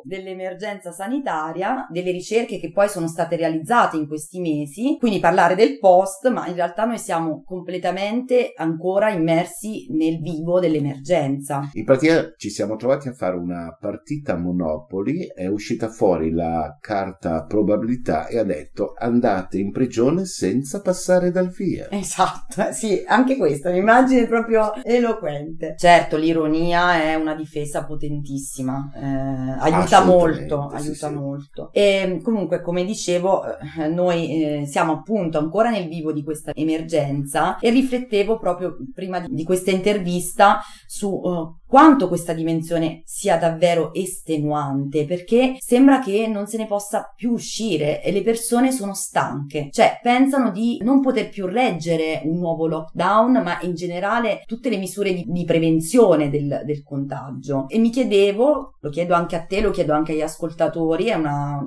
[0.04, 5.80] dell'emergenza sanitaria, delle ricerche che poi sono state realizzate in questi mesi, quindi parlare del
[5.80, 11.70] post, ma in realtà noi siamo completamente ancora immersi nel vivo dell'emergenza.
[11.74, 16.78] In pratica ci siamo trovati a fare una partita a Monopoli, è uscita fuori la
[16.80, 21.88] carta probabilità e ha detto andate in prigione senza passare dal via.
[21.92, 25.37] Esatto, eh, sì, anche questa un'immagine proprio eloquente.
[25.38, 25.76] Assolutamente.
[25.78, 31.14] Certo, l'ironia è una difesa potentissima, eh, aiuta molto, sì, aiuta sì.
[31.14, 31.70] molto.
[31.72, 37.58] E comunque, come dicevo, eh, noi eh, siamo appunto ancora nel vivo di questa emergenza
[37.60, 43.94] e riflettevo proprio prima di, di questa intervista su eh, quanto questa dimensione sia davvero
[43.94, 49.68] estenuante, perché sembra che non se ne possa più uscire e le persone sono stanche,
[49.72, 54.78] cioè pensano di non poter più reggere un nuovo lockdown, ma in generale tutte le
[54.78, 57.68] misure di, di prevenzione del, del contagio.
[57.68, 61.60] E mi chiedevo, lo chiedo anche a te, lo chiedo anche agli ascoltatori, è una,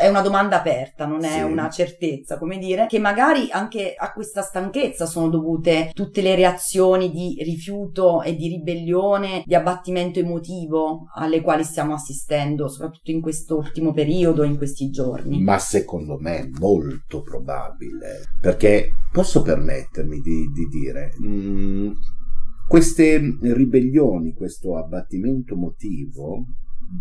[0.00, 1.42] è una domanda aperta, non è Sì.
[1.42, 7.10] una certezza, come dire, che magari anche a questa stanchezza sono dovute tutte le reazioni
[7.10, 13.92] di rifiuto e di ribellione, di abbattimento emotivo alle quali stiamo assistendo, soprattutto in quest'ultimo
[13.92, 15.40] periodo, in questi giorni.
[15.42, 21.90] Ma secondo me è molto probabile, perché posso permettermi di, di dire, mm,
[22.70, 26.44] queste ribellioni, questo abbattimento motivo,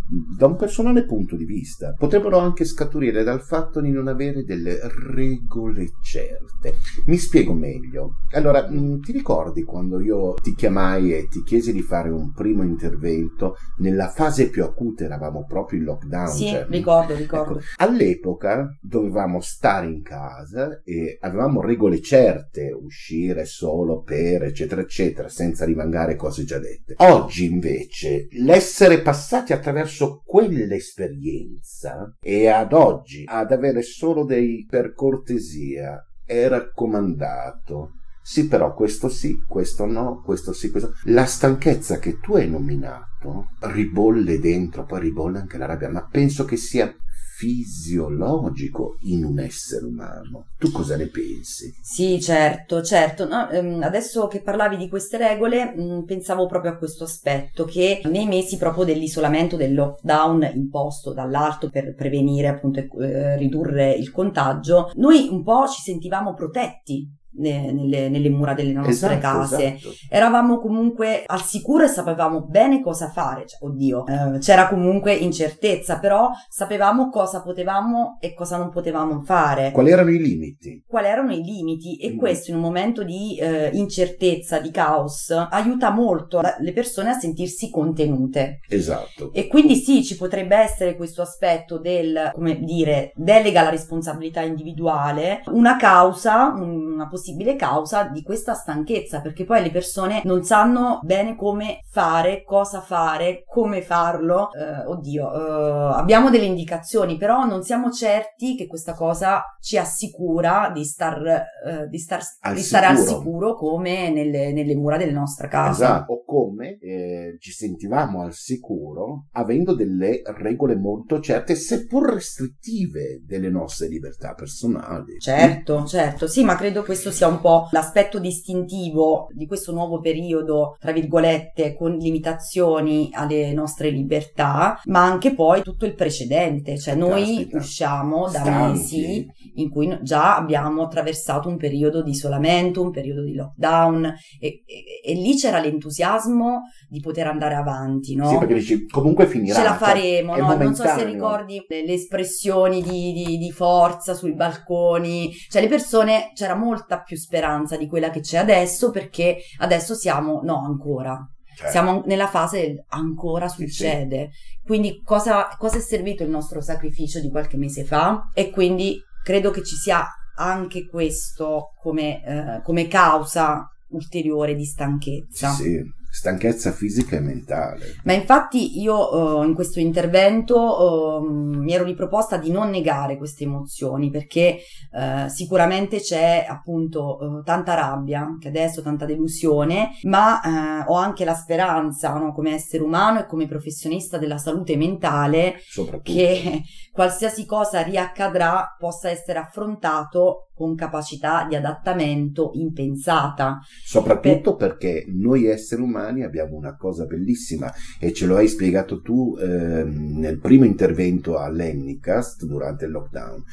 [0.10, 4.80] da un personale punto di vista, potrebbero anche scaturire dal fatto di non avere delle
[5.12, 6.75] regole certe.
[7.06, 8.17] Mi spiego meglio.
[8.34, 12.63] Allora, mm, ti ricordi quando io ti chiamai e ti chiesi di fare un primo
[12.63, 13.56] intervento?
[13.78, 16.28] Nella fase più acuta eravamo proprio in lockdown.
[16.28, 17.58] Sì, cioè, ricordo, ricordo.
[17.58, 25.30] Ecco, all'epoca dovevamo stare in casa e avevamo regole certe, uscire solo per eccetera eccetera,
[25.30, 26.93] senza rimangare cose già dette.
[26.97, 29.78] Oggi invece l'essere passati attraverso
[30.23, 37.93] quell'esperienza e ad oggi ad avere solo dei per cortesia è raccomandato.
[38.21, 40.93] Sì, però questo sì, questo no, questo sì, questo.
[41.05, 46.45] La stanchezza che tu hai nominato ribolle dentro, poi ribolle anche la rabbia, ma penso
[46.45, 46.93] che sia
[47.39, 50.47] fisiologico in un essere umano.
[50.58, 51.73] Tu cosa ne pensi?
[51.82, 53.25] Sì, certo, certo.
[53.25, 58.02] No, ehm, adesso che parlavi di queste regole, mh, pensavo proprio a questo aspetto, che
[58.06, 64.12] nei mesi proprio dell'isolamento, del lockdown imposto dall'alto per prevenire, appunto, e eh, ridurre il
[64.12, 69.75] contagio, noi un po' ci sentivamo protetti nelle, nelle mura delle nostre Esatto, case.
[69.75, 69.93] esatto.
[70.09, 73.45] Eravamo comunque al sicuro e sapevamo bene cosa fare.
[73.47, 79.71] Cioè, oddio, eh, c'era comunque incertezza, però sapevamo cosa potevamo e cosa non potevamo fare
[79.71, 80.83] Quali erano i limiti?
[80.87, 82.17] quali erano i limiti e Mm.
[82.17, 87.19] questo in un momento di eh, incertezza, di caos, aiuta molto la- le persone a
[87.19, 88.59] sentirsi contenute.
[88.67, 89.31] Esatto.
[89.33, 95.41] E quindi sì, ci potrebbe essere questo aspetto del, come dire, delega alla responsabilità individuale,
[95.47, 101.36] una causa, una possibile causa di questa stanchezza, perché poi le persone non sanno bene
[101.36, 104.49] come fare, cosa fare, come farlo.
[104.53, 110.71] Eh, oddio, eh, abbiamo delle indicazioni, però non siamo certi che questa cosa ci assicura
[110.73, 113.17] di star, eh, di star, Al di stare al sicuro.
[113.17, 115.71] sicuro come nelle, nelle mura della nostra casa.
[115.71, 123.21] Esatto, o come eh, ci sentivamo al sicuro avendo delle regole molto certe, seppur restrittive,
[123.25, 125.19] delle nostre libertà personali.
[125.19, 130.75] Certo, certo, sì, ma credo questo sia un po' l'aspetto distintivo di questo nuovo periodo,
[130.79, 137.23] tra virgolette, con limitazioni alle nostre libertà, ma anche poi tutto il precedente, cioè noi
[137.35, 137.57] Caspita.
[137.57, 138.71] usciamo da Stanchi.
[138.71, 144.05] mesi in cui già abbiamo attraversato un periodo di isolamento, un periodo di lockdown
[144.39, 148.29] e, e- e lì c'era l'entusiasmo di poter andare avanti, no?
[148.29, 149.55] Sì, perché dici, comunque finirà.
[149.55, 150.55] Ce la cioè, faremo, è no?
[150.55, 155.67] Non so se ricordi le, le espressioni di, di- di forza sui balconi, cioè le
[155.67, 161.17] persone c'era molta più speranza di quella che c'è adesso perché adesso siamo, no, ancora.
[161.55, 163.67] Cioè, Siamo nella fase del ancora Sì, sì.
[163.67, 164.29] succede.
[164.63, 168.29] Quindi cosa, cosa è servito il nostro sacrificio di qualche mese fa?
[168.33, 170.05] E quindi credo che ci sia
[170.38, 175.49] anche questo come, eh, come causa ulteriore di stanchezza.
[175.49, 177.95] Sì, stanchezza fisica e mentale.
[178.03, 183.43] Ma infatti io eh, in questo intervento eh, mi ero riproposta di non negare queste
[183.43, 184.59] emozioni perché
[184.91, 191.25] eh, sicuramente c'è appunto eh, tanta rabbia, anche adesso tanta delusione, ma eh, ho anche
[191.25, 195.57] la speranza no, come essere umano e come professionista della salute mentale
[196.01, 196.63] che
[196.99, 203.59] qualsiasi cosa riaccadrà possa essere affrontato con capacità di adattamento impensata.
[203.85, 209.33] Soprattutto perché noi esseri umani abbiamo una cosa bellissima e ce lo hai spiegato tu
[209.39, 213.43] ehm, nel primo intervento all'Ennicast durante il lockdown.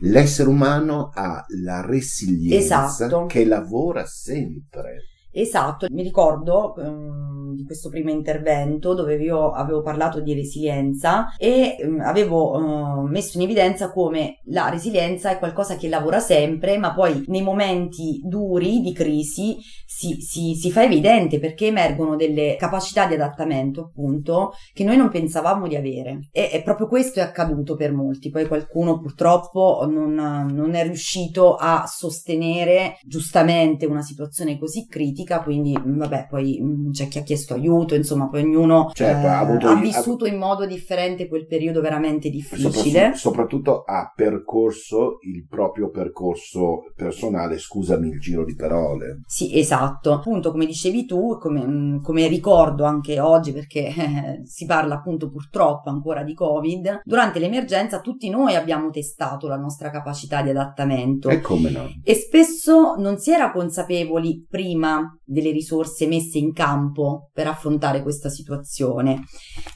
[0.00, 3.26] L'essere umano ha la resilienza Esatto.
[3.26, 5.04] che lavora sempre.
[5.30, 7.17] Esatto, mi ricordo um,
[7.58, 13.36] di questo primo intervento dove io avevo parlato di resilienza e um, avevo uh, messo
[13.36, 18.80] in evidenza come la resilienza è qualcosa che lavora sempre, ma poi nei momenti duri
[18.80, 24.84] di crisi si, si, si fa evidente perché emergono delle capacità di adattamento, appunto, che
[24.84, 26.28] noi non pensavamo di avere.
[26.30, 28.30] E, e proprio questo è accaduto per molti.
[28.30, 35.76] Poi qualcuno purtroppo non, non è riuscito a sostenere giustamente una situazione così critica, quindi
[35.84, 39.80] vabbè, poi mm, c'è chi ha chiesto aiuto, insomma, poi ognuno Certo, eh, ha ha
[39.80, 42.70] vissuto in modo differente quel periodo veramente difficile.
[42.70, 49.20] Sopra- soprattutto ha percorso il proprio percorso personale, scusami il giro di parole.
[49.26, 50.12] Sì, esatto.
[50.12, 55.30] Appunto, come dicevi tu, come, mm, come ricordo anche oggi, perché eh, si parla appunto
[55.30, 61.28] purtroppo ancora di Covid, durante l'emergenza tutti noi abbiamo testato la nostra capacità di adattamento.
[61.28, 61.88] E come no?
[62.02, 68.28] E spesso non si era consapevoli prima delle risorse messe in campo per affrontare questa
[68.28, 69.22] situazione.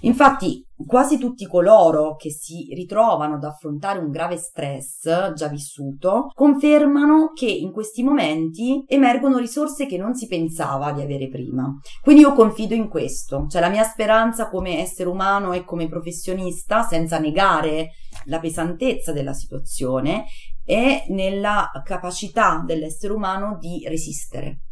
[0.00, 7.30] Infatti, quasi tutti coloro che si ritrovano ad affrontare un grave stress già vissuto confermano
[7.32, 11.72] che in questi momenti emergono risorse che non si pensava di avere prima.
[12.00, 16.82] Quindi io confido in questo, cioè la mia speranza come essere umano e come professionista,
[16.82, 17.90] senza negare
[18.24, 20.24] la pesantezza della situazione,
[20.64, 24.62] è nella capacità dell'essere umano di resistere.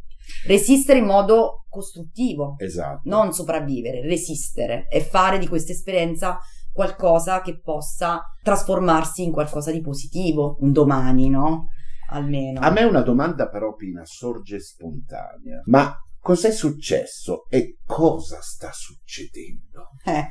[0.46, 3.00] Resistere in modo costruttivo, Esatto.
[3.04, 6.38] non sopravvivere, resistere e fare di questa esperienza
[6.72, 11.68] qualcosa che possa trasformarsi in qualcosa di positivo un domani, no?
[12.10, 12.60] Almeno.
[12.60, 15.62] A me una domanda però Pina sorge spontanea.
[15.66, 19.88] Ma cos'è successo e cosa sta succedendo?
[20.04, 20.28] Eh,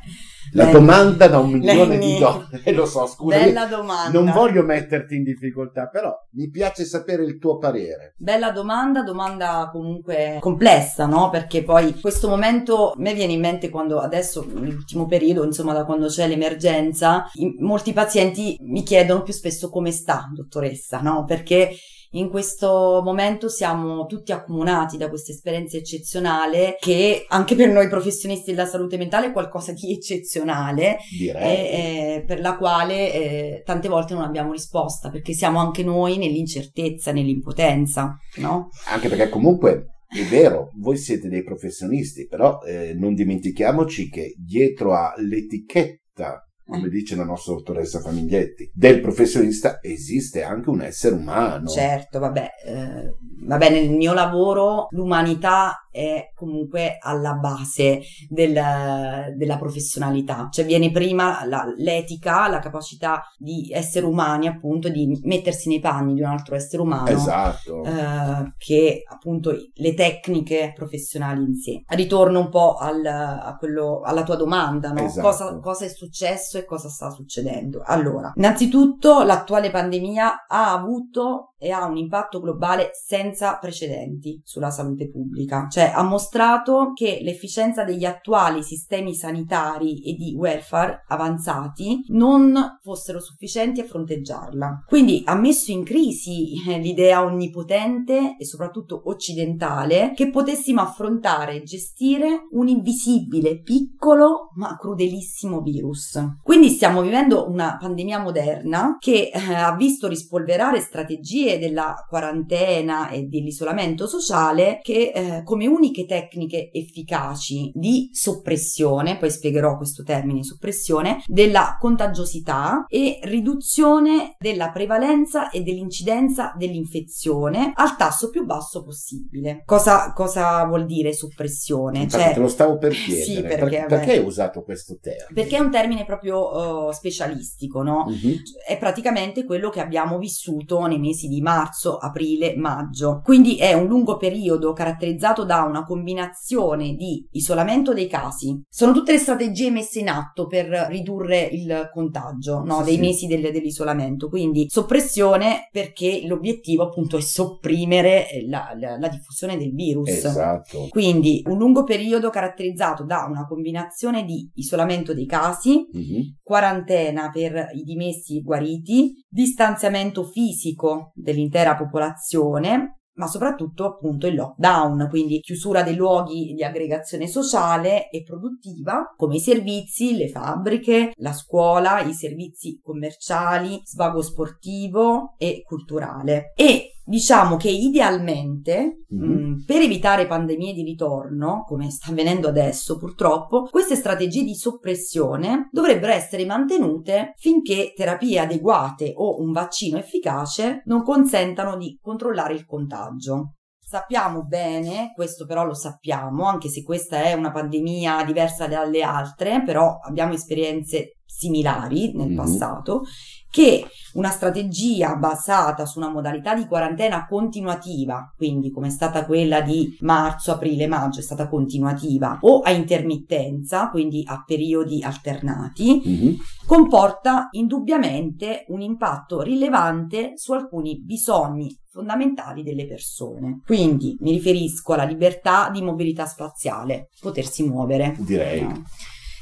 [0.52, 3.38] La Lenny, domanda da un milione di dollari, lo so, scusa.
[3.38, 4.18] Bella domanda.
[4.18, 8.14] Non voglio metterti in difficoltà, però mi piace sapere il tuo parere.
[8.16, 11.28] Bella domanda, domanda comunque complessa, no?
[11.28, 15.72] Perché poi in questo momento a me viene in mente quando adesso, nell'ultimo periodo, insomma,
[15.72, 17.26] da quando c'è l'emergenza,
[17.58, 21.24] molti pazienti mi chiedono più spesso come sta, dottoressa, no?
[21.24, 21.74] Perché
[22.12, 28.50] in questo momento siamo tutti accomunati da questa esperienza eccezionale che anche per noi professionisti
[28.50, 34.14] della salute mentale è qualcosa di eccezionale e, eh, per la quale eh, tante volte
[34.14, 38.70] non abbiamo risposta perché siamo anche noi nell'incertezza, nell'impotenza, no?
[38.88, 44.96] Anche perché comunque è vero, voi siete dei professionisti, però eh, non dimentichiamoci che dietro
[44.96, 51.68] all'etichetta, come dice la nostra dottoressa Famiglietti, del professionista esiste anche un essere umano.
[51.68, 53.14] Certo, vabbè, eh,
[53.46, 61.44] vabbè, nel mio lavoro l'umanità è comunque alla base del- della professionalità, cioè viene prima
[61.44, 66.54] la- l'etica, la capacità di essere umani, appunto, di mettersi nei panni di un altro
[66.54, 67.08] essere umano.
[67.08, 67.84] Esatto.
[67.84, 71.82] eh, che appunto le tecniche professionali in sé.
[71.88, 75.00] Ritorno un po' al- a quello, alla tua domanda, no?
[75.04, 75.26] Esatto.
[75.26, 77.82] cosa, cosa è successo e cosa sta succedendo.
[77.84, 85.10] Allora, innanzitutto l'attuale pandemia ha avuto e ha un impatto globale senza precedenti sulla salute
[85.10, 92.78] pubblica, cioè ha mostrato che l'efficienza degli attuali sistemi sanitari e di welfare avanzati non
[92.82, 94.84] fossero sufficienti a fronteggiarla.
[94.86, 101.62] Quindi ha messo in crisi eh, l'idea onnipotente e soprattutto occidentale che potessimo affrontare e
[101.62, 106.18] gestire un invisibile, piccolo ma crudelissimo virus.
[106.42, 113.22] Quindi stiamo vivendo una pandemia moderna che eh, ha visto rispolverare strategie della quarantena e
[113.22, 121.22] dell'isolamento sociale che eh, come uniche tecniche efficaci di soppressione, poi spiegherò questo termine soppressione,
[121.26, 129.62] della contagiosità e riduzione della prevalenza e dell'incidenza dell'infezione al tasso più basso possibile.
[129.64, 132.00] Cosa, cosa vuol dire soppressione?
[132.02, 133.24] Infatti Cioè- te lo stavo per chiedere.
[133.24, 134.10] Sì, Per- perché, perché, vabbè.
[134.18, 135.28] hai usato questo termine?
[135.34, 138.06] Perché è un termine proprio eh, specialistico, no?
[138.08, 138.34] Mhm.
[138.66, 143.20] È praticamente quello che abbiamo vissuto nei mesi di marzo, aprile, maggio.
[143.24, 148.60] Quindi è un lungo periodo caratterizzato da una combinazione di isolamento dei casi.
[148.68, 152.78] Sono tutte le strategie messe in atto per ridurre il contagio, no?
[152.78, 153.00] Sì, Dei sì.
[153.00, 154.28] mesi del- dell'isolamento.
[154.28, 160.08] Quindi soppressione perché l'obiettivo appunto è sopprimere la, la- la diffusione del virus.
[160.08, 160.86] Esatto.
[160.88, 166.36] Quindi un lungo periodo caratterizzato da una combinazione di isolamento dei casi, Mhm.
[166.42, 175.40] quarantena per i dimessi guariti, distanziamento fisico dell'intera popolazione, ma soprattutto appunto il lockdown, quindi
[175.40, 182.00] chiusura dei luoghi di aggregazione sociale e produttiva, come i servizi, le fabbriche, la scuola,
[182.00, 186.52] i servizi commerciali, svago sportivo e culturale.
[186.56, 189.30] E diciamo che idealmente, Mhm.
[189.32, 195.68] mh, per evitare pandemie di ritorno, come sta avvenendo adesso purtroppo, queste strategie di soppressione
[195.72, 202.64] dovrebbero essere mantenute finché terapie adeguate o un vaccino efficace non consentano di controllare il
[202.64, 203.54] contagio.
[203.80, 209.64] Sappiamo bene, questo però lo sappiamo, anche se questa è una pandemia diversa dalle altre,
[209.64, 212.36] però abbiamo esperienze similari nel Mhm.
[212.36, 213.02] passato,
[213.50, 219.60] che una strategia basata su una modalità di quarantena continuativa, quindi come è stata quella
[219.60, 226.36] di marzo, aprile, maggio, è stata continuativa, o a intermittenza, quindi a periodi alternati, Mhm.
[226.66, 233.62] comporta indubbiamente un impatto rilevante su alcuni bisogni fondamentali delle persone.
[233.66, 238.14] Quindi mi riferisco alla libertà di mobilità spaziale, potersi muovere.
[238.18, 238.62] Direi.
[238.62, 238.82] No.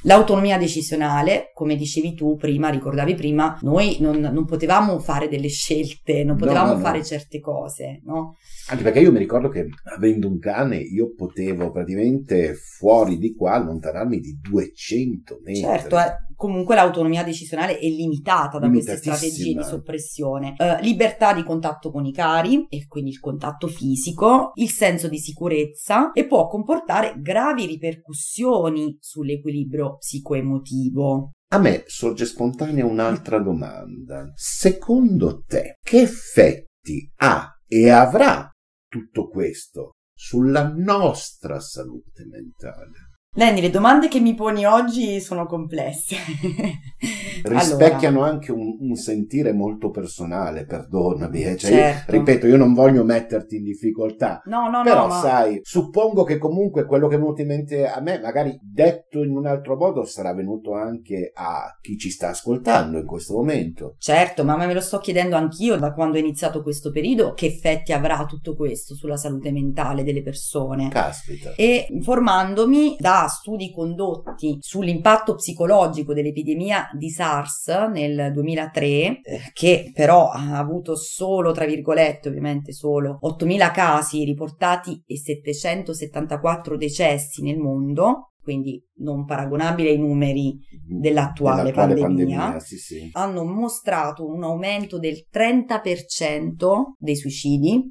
[0.03, 6.23] L'autonomia decisionale, come dicevi tu prima, ricordavi prima, noi non, non potevamo fare delle scelte,
[6.25, 6.81] non No, potevamo no, no.
[6.81, 8.37] fare certe cose, no?
[8.69, 13.53] Anche perché io mi ricordo che avendo un cane io potevo praticamente fuori di qua
[13.55, 15.63] allontanarmi di 200 metri.
[15.63, 20.55] Certo, eh, comunque l'autonomia decisionale è limitata da queste strategie di soppressione.
[20.57, 25.19] Eh, libertà di contatto con i cari, e quindi il contatto fisico, il senso di
[25.19, 31.33] sicurezza e può comportare gravi ripercussioni sull'equilibrio psicoemotivo.
[31.51, 34.31] A me sorge spontanea un'altra domanda.
[34.35, 38.49] Secondo te, che effetti ha e avrà
[38.87, 43.08] tutto questo sulla nostra salute mentale?
[43.39, 46.17] Lenny, le domande che mi poni oggi sono complesse.
[47.45, 51.43] Rispecchiano anche un, un sentire molto personale, perdonami.
[51.43, 51.57] eh.
[51.57, 52.11] Cioè, io, Certo.
[52.11, 54.43] ripeto, io non voglio metterti in difficoltà.
[54.47, 55.21] No, no, Però no, ma...
[55.21, 59.31] sai, suppongo che comunque quello che è venuto in mente a me, magari detto in
[59.37, 63.95] un altro modo, sarà venuto anche a chi ci sta ascoltando in questo momento.
[63.99, 67.93] Certo, ma me lo sto chiedendo anch'io da quando è iniziato questo periodo, che effetti
[67.93, 70.89] avrà tutto questo sulla salute mentale delle persone.
[70.89, 71.53] Caspita.
[71.55, 79.21] E informandomi da studi condotti sull'impatto psicologico dell'epidemia di SARS nel 2003, eh,
[79.53, 87.43] che però ha avuto solo, tra virgolette, ovviamente solo 8.000 casi riportati e 774 decessi
[87.43, 93.11] nel mondo, quindi non paragonabile ai numeri dell'attuale, Dell'attuale pandemia, pandemia, sì, sì.
[93.13, 97.91] hanno mostrato un aumento del 30% dei suicidi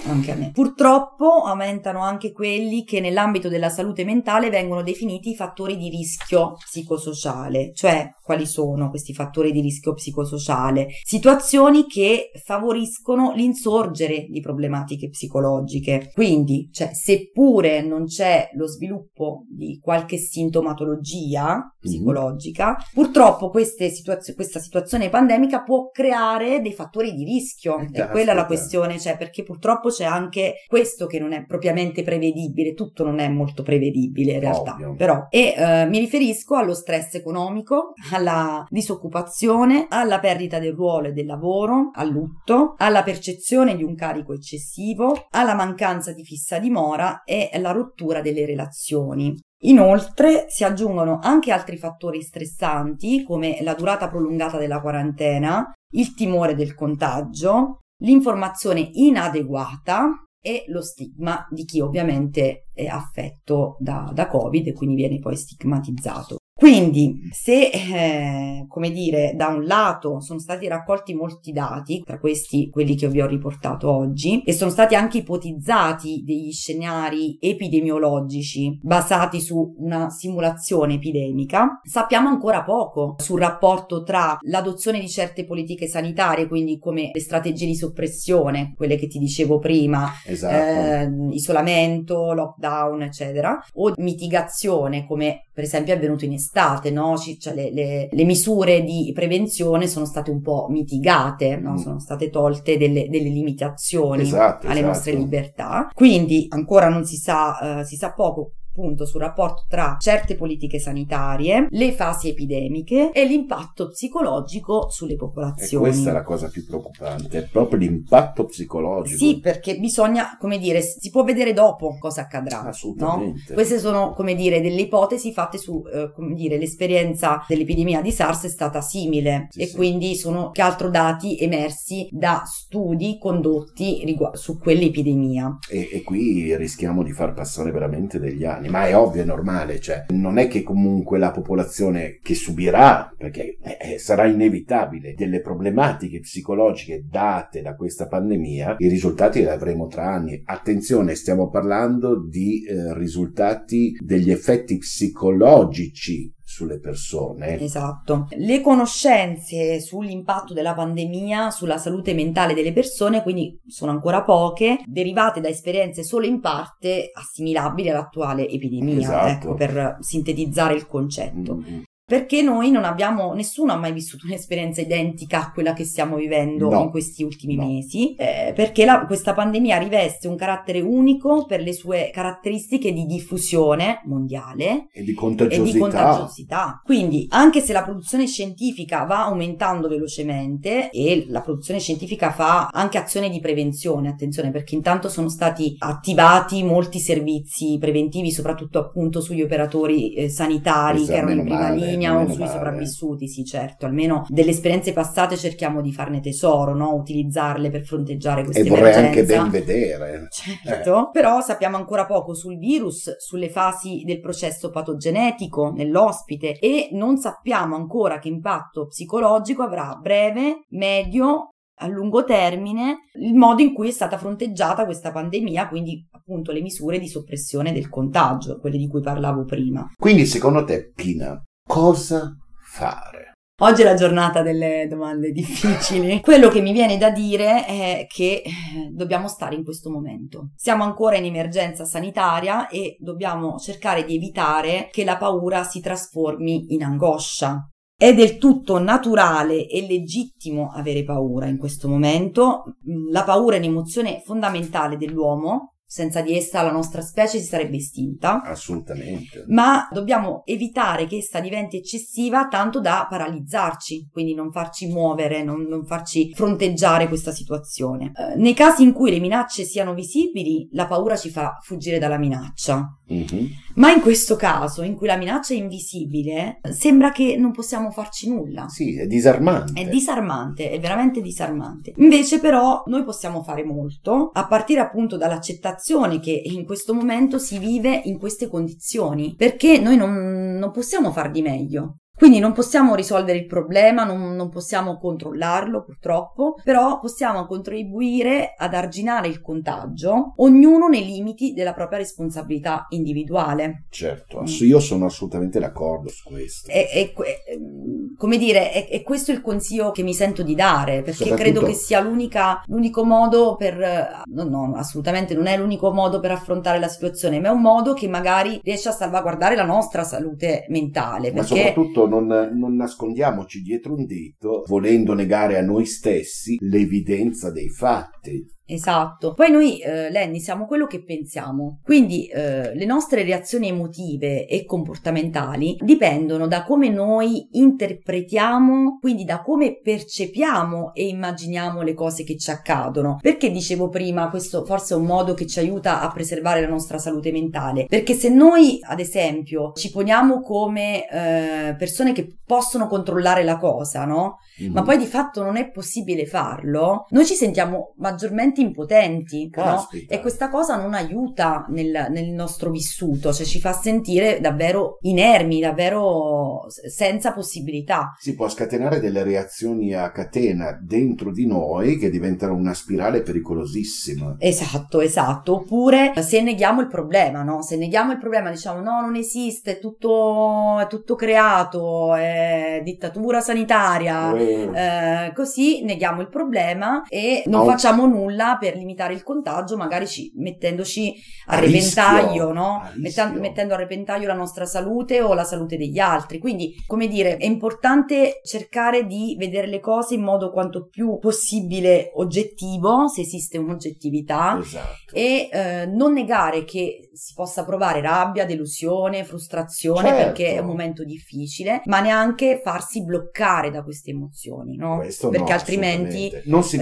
[0.05, 0.51] anche a me.
[0.51, 7.71] Purtroppo aumentano anche quelli che nell'ambito della salute mentale vengono definiti fattori di rischio psicosociale,
[7.73, 10.87] cioè quali sono questi fattori di rischio psicosociale?
[11.03, 16.11] Situazioni che favoriscono l'insorgere di problematiche psicologiche.
[16.13, 24.59] Quindi, cioè, seppure non c'è lo sviluppo di qualche sintomatologia psicologica, purtroppo queste situazio- questa
[24.59, 27.79] situazione pandemica può creare dei fattori di rischio.
[27.79, 31.45] Eh, E quella è la questione, cioè perché purtroppo c'è anche questo che non è
[31.45, 34.95] propriamente prevedibile, tutto non è molto prevedibile in realtà, Ovvio.
[34.95, 35.27] però.
[35.29, 41.25] E eh, mi riferisco allo stress economico, alla disoccupazione, alla perdita del ruolo e del
[41.25, 47.49] lavoro, al lutto, alla percezione di un carico eccessivo, alla mancanza di fissa dimora e
[47.51, 49.37] alla rottura delle relazioni.
[49.63, 56.55] Inoltre si aggiungono anche altri fattori stressanti come la durata prolungata della quarantena, il timore
[56.55, 64.67] del contagio, l'informazione inadeguata e lo stigma di chi ovviamente è affetto da, da Covid
[64.67, 66.40] e quindi viene poi stigmatizzato.
[66.61, 72.69] Quindi, se, eh, come dire, da un lato sono stati raccolti molti dati, tra questi
[72.69, 79.41] quelli che vi ho riportato oggi, e sono stati anche ipotizzati degli scenari epidemiologici basati
[79.41, 86.47] su una simulazione epidemica, sappiamo ancora poco sul rapporto tra l'adozione di certe politiche sanitarie,
[86.47, 90.53] quindi come le strategie di soppressione, quelle che ti dicevo prima, Esatto.
[90.53, 96.49] eh, isolamento, lockdown, eccetera, o mitigazione, come per esempio è avvenuto in estate,
[96.91, 97.17] no?
[97.17, 101.73] Ci- cioè le, le- le misure di prevenzione sono state un po' mitigate, no?
[101.73, 101.77] Mm.
[101.77, 104.87] sono state tolte delle, delle limitazioni Esatto, alle esatto.
[104.87, 105.89] nostre libertà.
[105.93, 110.79] Quindi ancora non si sa, eh, si sa poco appunto sul rapporto tra certe politiche
[110.79, 115.83] sanitarie, le fasi epidemiche e l'impatto psicologico sulle E popolazioni.
[115.83, 119.17] questa è la cosa più preoccupante, è proprio l'impatto psicologico.
[119.17, 122.61] Sì, perché bisogna, come dire, si può vedere dopo cosa accadrà.
[122.61, 122.69] No?
[122.69, 123.53] Assolutamente.
[123.53, 128.45] Queste sono, come dire, delle ipotesi fatte su, eh, come dire, l'esperienza dell'epidemia di SARS
[128.45, 129.75] è stata simile Sì, e sì.
[129.75, 135.57] quindi sono che altro dati emersi da studi condotti rigu- su quell'epidemia.
[135.69, 139.79] E, e qui rischiamo di far passare veramente degli anni, ma è ovvio, è normale,
[139.79, 146.19] cioè non è che comunque la popolazione che subirà, perché eh, sarà inevitabile, delle problematiche
[146.19, 150.41] psicologiche date da questa pandemia, i risultati li avremo tra anni.
[150.45, 157.57] Attenzione, stiamo parlando di eh, risultati degli effetti psicologici sulle persone.
[157.59, 158.27] Esatto.
[158.31, 165.39] Le conoscenze sull'impatto della pandemia sulla salute mentale delle persone, quindi sono ancora poche, derivate
[165.39, 169.27] da esperienze solo in parte assimilabili all'attuale epidemia, Esatto.
[169.27, 171.55] ecco, per sintetizzare il concetto.
[171.55, 171.81] Mm,
[172.11, 176.69] Perché noi non abbiamo, nessuno ha mai vissuto un'esperienza identica a quella che stiamo vivendo
[176.69, 176.81] No.
[176.81, 177.65] in questi ultimi No.
[177.65, 183.05] mesi, eh, perché la- questa pandemia riveste un carattere unico per le sue caratteristiche di
[183.05, 185.71] diffusione mondiale E di e contagiosità.
[185.71, 186.81] di contagiosità.
[186.83, 192.97] Quindi, anche se la produzione scientifica va aumentando velocemente e la produzione scientifica fa anche
[192.97, 199.41] azione di prevenzione, attenzione, perché intanto sono stati attivati molti servizi preventivi, soprattutto appunto sugli
[199.41, 202.51] operatori eh, sanitari Esatto, che erano in prima linea o meno sui male.
[202.51, 206.93] sopravvissuti, sì, certo, almeno delle esperienze passate cerchiamo di farne tesoro, no?
[206.93, 209.41] Utilizzarle per fronteggiare questa E vorrei anche emergenza.
[209.41, 210.27] ben vedere.
[210.29, 217.17] Certo, però sappiamo ancora poco sul virus, sulle fasi del processo patogenetico nell'ospite e non
[217.17, 221.49] sappiamo ancora che impatto psicologico avrà a breve, medio,
[221.81, 226.61] a lungo termine il modo in cui è stata fronteggiata questa pandemia, quindi appunto le
[226.61, 229.87] misure di soppressione del contagio, quelle di cui parlavo prima.
[229.97, 231.41] Quindi secondo te, Pina,
[231.71, 233.31] cosa fare?
[233.61, 236.19] Oggi è la giornata delle domande difficili.
[236.21, 238.51] Quello che mi viene da dire è che eh,
[238.91, 240.49] dobbiamo stare in questo momento.
[240.57, 246.73] Siamo ancora in emergenza sanitaria e dobbiamo cercare di evitare che la paura si trasformi
[246.73, 247.69] in angoscia.
[247.97, 252.63] È del tutto naturale e legittimo avere paura in questo momento.
[253.11, 255.75] La paura è un'emozione fondamentale dell'uomo.
[255.91, 259.43] Senza di essa la nostra specie si sarebbe estinta Assolutamente.
[259.49, 265.63] ma dobbiamo evitare che essa diventi eccessiva tanto da paralizzarci, quindi non farci muovere, non,
[265.63, 268.13] non farci fronteggiare questa situazione.
[268.15, 272.17] Eh, nei casi in cui le minacce siano visibili, la paura ci fa fuggire dalla
[272.17, 272.87] minaccia.
[273.09, 273.49] Mhm.
[273.75, 278.29] Ma in questo caso, in cui la minaccia è invisibile, sembra che non possiamo farci
[278.29, 278.69] nulla.
[278.69, 279.81] Sì, è disarmante.
[279.81, 281.91] È disarmante, è veramente disarmante.
[281.97, 285.79] Invece però noi possiamo fare molto, a partire appunto dall'accettazione
[286.19, 291.31] che in questo momento si vive in queste condizioni, perché noi non, non possiamo far
[291.31, 291.97] di meglio.
[292.21, 298.75] Quindi non possiamo risolvere il problema, non, non possiamo controllarlo purtroppo, però possiamo contribuire ad
[298.75, 303.85] arginare il contagio, ognuno nei limiti della propria responsabilità individuale.
[303.89, 304.43] Certo, Mm.
[304.43, 306.69] ass- io sono assolutamente d'accordo su questo.
[306.69, 310.53] È, è que- ehm, come dire, è, è questo il consiglio che mi sento di
[310.53, 315.91] dare, perché credo che sia l'unica, l'unico modo per, no, no, assolutamente non è l'unico
[315.91, 319.65] modo per affrontare la situazione, ma è un modo che magari riesce a salvaguardare la
[319.65, 325.61] nostra salute mentale, Ma perché soprattutto non, non nascondiamoci dietro un dito volendo negare a
[325.61, 328.45] noi stessi l'evidenza dei fatti.
[328.73, 329.33] Esatto.
[329.33, 331.79] Poi noi, eh, Lenny, siamo quello che pensiamo.
[331.83, 339.41] Quindi eh, le nostre reazioni emotive e comportamentali dipendono da come noi interpretiamo, quindi da
[339.41, 343.19] come percepiamo e immaginiamo le cose che ci accadono.
[343.21, 346.97] Perché dicevo prima, questo forse è un modo che ci aiuta a preservare la nostra
[346.97, 347.87] salute mentale.
[347.87, 354.05] Perché se noi, ad esempio, ci poniamo come eh, persone che possono controllare la cosa,
[354.05, 354.37] no?
[354.59, 354.71] Mhm.
[354.71, 359.87] Ma poi di fatto non è possibile farlo, noi ci sentiamo maggiormente impotenti, no?
[360.07, 365.59] E questa cosa non aiuta nel, nel nostro vissuto, cioè ci fa sentire davvero inermi,
[365.59, 368.13] davvero senza possibilità.
[368.19, 374.35] si può scatenare delle reazioni a catena dentro di noi che diventano una spirale pericolosissima.
[374.39, 375.53] Esatto, esatto.
[375.55, 377.61] Oppure se neghiamo il problema, no?
[377.61, 383.41] Se neghiamo il problema, diciamo no, non esiste, è tutto, è tutto creato, è dittatura
[383.41, 384.33] sanitaria.
[384.35, 389.77] Eh, Eh, così neghiamo il problema e non un- facciamo nulla per limitare il contagio,
[389.77, 391.13] magari ci- mettendoci
[391.47, 392.81] a, A repentaglio, rischio, no?
[392.81, 396.39] a Metta- mettendo a repentaglio la nostra salute o la salute degli altri.
[396.39, 402.11] Quindi, come dire, è importante cercare di vedere le cose in modo quanto più possibile
[402.15, 405.13] oggettivo, se esiste un'oggettività, esatto.
[405.15, 410.23] e eh, non negare che si possa provare rabbia, delusione, frustrazione Certo.
[410.23, 414.97] perché è un momento difficile, ma neanche farsi bloccare da queste emozioni, no?
[414.97, 416.49] Questo no, perché altrimenti assolutamente.
[416.49, 416.77] Non si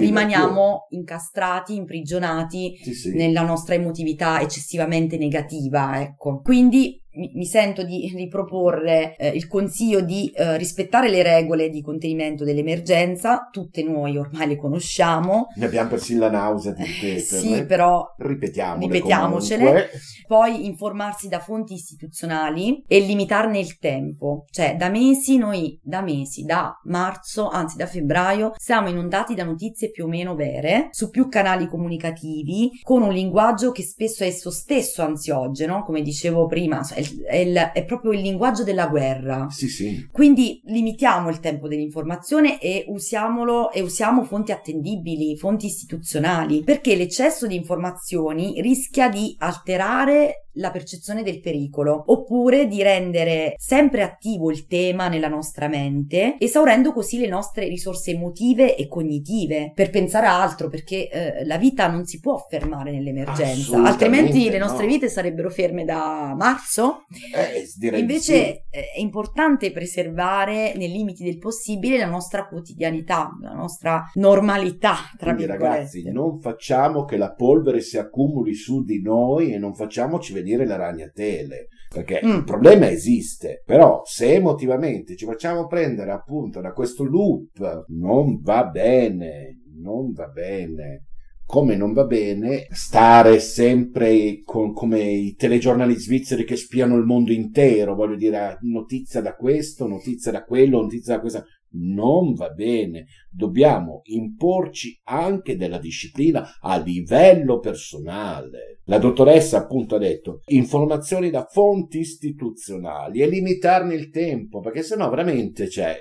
[1.50, 2.80] incastrati, imprigionati.
[2.82, 3.10] Sì, sì.
[3.16, 6.42] nella nostra emotività eccessivamente negativa, ecco.
[6.42, 11.82] Quindi mi, mi sento di riproporre eh, il consiglio di eh, rispettare le regole di
[11.82, 17.22] contenimento dell'emergenza, tutte noi ormai le conosciamo, Ne abbiamo persino la nausea di ripeterle.
[17.22, 19.64] sì, però Ripetiamole Ripetiamocele.
[19.64, 19.90] comunque.
[20.28, 24.46] poi informarsi da fonti istituzionali e limitarne il tempo.
[24.50, 29.90] Cioè, da mesi noi, da mesi, da marzo, anzi da febbraio, siamo inondati da notizie
[29.92, 34.52] più o meno vere, su più canali comunicativi, con un linguaggio che spesso è esso
[34.52, 39.48] stesso ansiogeno, come dicevo prima, è, il- è il- è proprio il linguaggio della guerra.
[39.50, 40.08] Sì, sì.
[40.12, 47.48] Quindi limitiamo il tempo dell'informazione e usiamolo e usiamo fonti attendibili, fonti istituzionali, perché l'eccesso
[47.48, 54.68] di informazioni rischia di alterare la percezione del pericolo, oppure di rendere sempre attivo il
[54.68, 60.42] tema nella nostra mente, esaurendo così le nostre risorse emotive e cognitive per pensare a
[60.42, 64.66] altro, perché eh, la vita non si può fermare nell'emergenza, altrimenti le no.
[64.66, 67.06] nostre vite sarebbero ferme da marzo.
[67.36, 68.40] Eh, Invece sì.
[68.70, 75.34] eh, è importante preservare nei limiti del possibile la nostra quotidianità, la nostra normalità, tra
[75.34, 75.76] Quindi virgolette.
[75.78, 80.49] ragazzi, non facciamo che la polvere si accumuli su di noi e non facciamoci venire
[80.58, 82.30] le ragnatele, perché Mm.
[82.38, 88.66] il problema esiste, però se emotivamente ci facciamo prendere appunto da questo loop, non va
[88.66, 91.04] bene, non va bene.
[91.50, 97.32] Come non va bene stare sempre con- come i telegiornali svizzeri che spiano il mondo
[97.32, 101.44] intero, voglio dire, notizia da questo, notizia da quello, notizia da questa.
[101.72, 108.80] Non va bene, dobbiamo imporci anche della disciplina a livello personale.
[108.86, 115.10] La dottoressa appunto ha detto informazioni da fonti istituzionali e limitarne il tempo, perché sennò
[115.10, 115.96] veramente, cioè,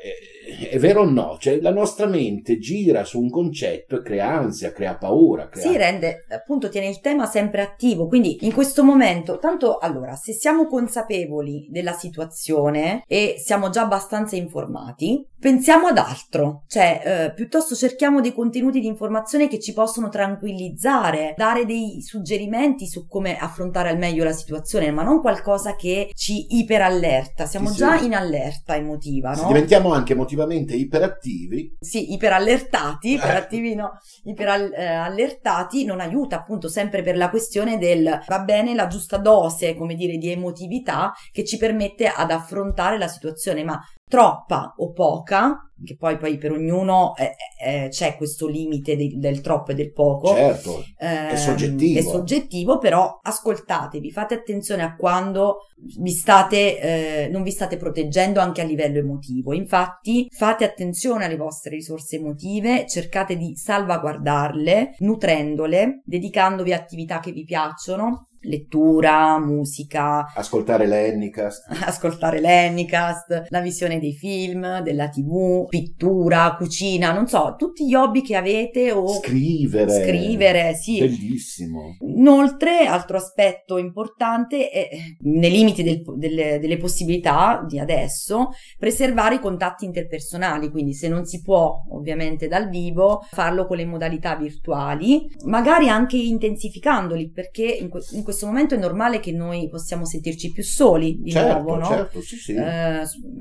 [0.71, 1.37] è, vero o no?
[1.39, 5.49] Cioè, la nostra mente gira su un concetto e crea ansia, crea paura.
[5.49, 5.63] Crea...
[5.63, 8.07] Si rende, appunto, tiene il tema sempre attivo.
[8.09, 14.37] Quindi in questo momento, tanto allora, se siamo consapevoli della situazione e siamo già abbastanza
[14.37, 16.65] informati, pensiamo ad altro.
[16.67, 22.87] Cioè, eh, piuttosto cerchiamo dei contenuti di informazione che ci possono tranquillizzare, dare dei suggerimenti
[22.87, 27.47] su come affrontare al meglio la situazione, ma non qualcosa che ci iperallerta.
[27.47, 27.79] Siamo Sì, sì.
[27.79, 29.49] già in allerta emotiva, Se no?
[29.49, 33.15] diventiamo anche emotivamente iperattivi, sì, iperallertati, Eh.
[33.19, 33.93] iperattivi no,
[34.25, 39.95] iperallertati non aiuta appunto sempre per la questione del va bene la giusta dose, come
[39.95, 45.97] dire, di emotività che ci permette ad affrontare la situazione, ma troppa o poca, che
[45.97, 50.35] poi, poi per ognuno eh, eh, c'è questo limite del, del troppo e del poco.
[50.35, 51.99] certo, Ehm, soggettivo.
[51.99, 55.59] È soggettivo, però ascoltatevi, fate attenzione a quando
[55.99, 59.53] vi state, eh, non vi state proteggendo anche a livello emotivo.
[59.53, 67.33] Infatti, fate attenzione alle vostre risorse emotive, cercate di salvaguardarle, nutrendole, dedicandovi a attività che
[67.33, 68.28] vi piacciono.
[68.41, 71.67] Lettura, musica, Ascoltare l'Ennicast.
[71.85, 78.23] ascoltare l'Ennicast, la visione dei film, della tv, pittura, cucina, non so, tutti gli hobby
[78.23, 80.05] che avete o Scrivere.
[80.05, 80.99] scrivere, sì.
[81.01, 81.97] Bellissimo.
[82.01, 84.89] Inoltre, altro aspetto importante è,
[85.21, 91.25] nei limiti del- delle, delle possibilità di adesso, preservare i contatti interpersonali, quindi se non
[91.25, 97.89] si può ovviamente dal vivo, farlo con le modalità virtuali, magari anche intensificandoli, perché in,
[97.89, 101.77] que- in questo momento è normale che noi possiamo sentirci più soli di certo, nuovo,
[101.77, 101.87] no?
[101.87, 102.53] certo, sì, sì.
[102.53, 103.01] Eh,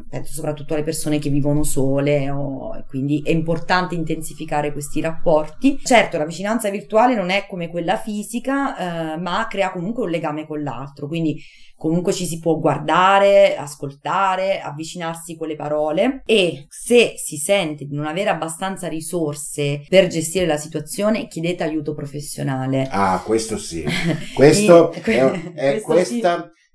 [0.10, 5.78] penso soprattutto alle persone che vivono sole, o- quindi è importante intensificare questi rapporti.
[5.84, 10.48] Certo, la vicinanza virtuale non è come quella fisica, eh, ma crea comunque un legame
[10.48, 11.38] con l'altro, quindi
[11.78, 17.96] comunque ci si può guardare, ascoltare, avvicinarsi con le parole e se si sente di
[17.96, 22.88] non avere abbastanza risorse per gestire la situazione, chiedete aiuto professionale.
[22.92, 23.84] Ah, questo sì.
[24.34, 26.22] Questo E- è, è- questo sì.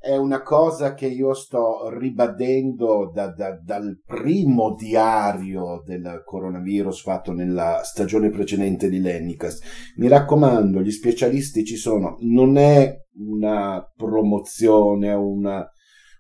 [0.03, 7.33] È una cosa che io sto ribadendo da- da- dal primo diario del coronavirus fatto
[7.33, 9.63] nella stagione precedente di Lennicast.
[9.99, 15.65] Mi raccomando, gli specialisti ci sono, non è una promozione, una,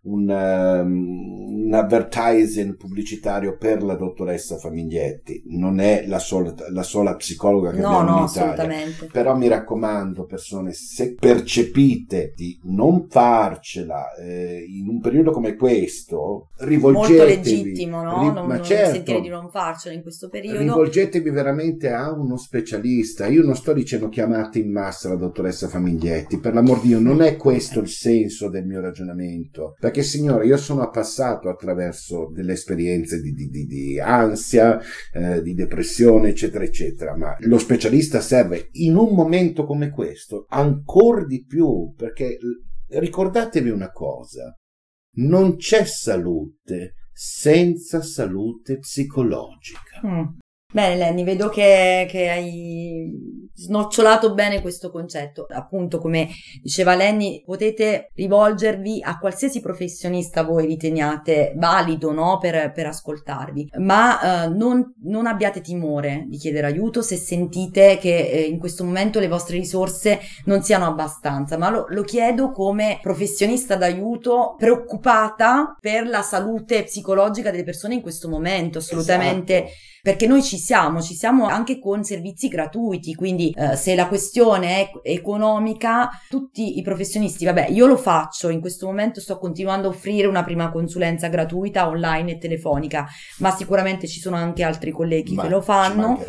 [0.04, 7.14] un, um, un advertising pubblicitario per la dottoressa Famiglietti, non è la sola, la sola
[7.16, 9.08] psicologa che No, abbiamo no, in Italia.
[9.12, 16.48] Però mi raccomando, persone, se percepite di non farcela eh, in un periodo come questo,
[16.58, 17.18] rivolgetevi.
[17.18, 18.20] Molto legittimo, no?
[18.20, 20.58] ri- non, ma non certo, sentire di non farcela in questo periodo.
[20.58, 23.26] rivolgetevi veramente a uno specialista.
[23.26, 27.22] Io non sto dicendo chiamate in massa la dottoressa Famiglietti, per l'amor di Dio, non
[27.22, 29.76] è questo il senso del mio ragionamento.
[29.78, 34.80] Perché, signore, io sono passato attraverso delle esperienze di, di- di- di ansia,
[35.12, 37.14] eh, di depressione, eccetera, eccetera.
[37.14, 42.38] Ma lo specialista serve in un momento come questo ancora di più, perché
[42.88, 44.56] ricordatevi una cosa:
[45.16, 50.00] non c'è salute senza salute psicologica.
[50.06, 50.38] Mm.
[50.72, 55.46] Bene Lenny, vedo che, che hai snocciolato bene questo concetto.
[55.48, 56.28] Appunto, come
[56.62, 62.38] diceva Lenny, potete rivolgervi a qualsiasi professionista voi riteniate valido no?
[62.38, 68.28] per, per ascoltarvi, ma eh, non, non abbiate timore di chiedere aiuto se sentite che
[68.28, 72.98] eh, in questo momento le vostre risorse non siano abbastanza, ma lo, lo chiedo come
[73.00, 79.72] professionista d'aiuto preoccupata per la salute psicologica delle persone in questo momento, assolutamente Esatto.
[80.02, 84.80] perché noi ci siamo, ci siamo anche con servizi gratuiti, quindi eh, se la questione
[84.80, 89.90] è economica, tutti i professionisti, vabbè, io lo faccio, in questo momento sto continuando a
[89.90, 93.06] offrire una prima consulenza gratuita online e telefonica,
[93.38, 96.22] ma sicuramente ci sono anche altri colleghi Ma che lo fanno.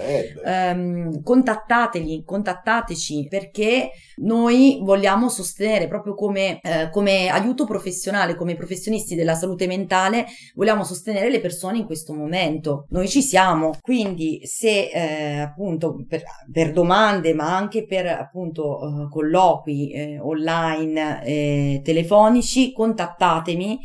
[0.45, 9.15] Ehm, contattateli, contattateci perché noi vogliamo sostenere proprio come, eh, come aiuto professionale, come professionisti
[9.15, 10.25] della salute mentale,
[10.55, 12.85] vogliamo sostenere le persone in questo momento.
[12.89, 16.21] Noi ci siamo, quindi se eh, appunto per,
[16.51, 23.79] per domande, ma anche per appunto eh, colloqui eh, online, eh, telefonici, contattatemi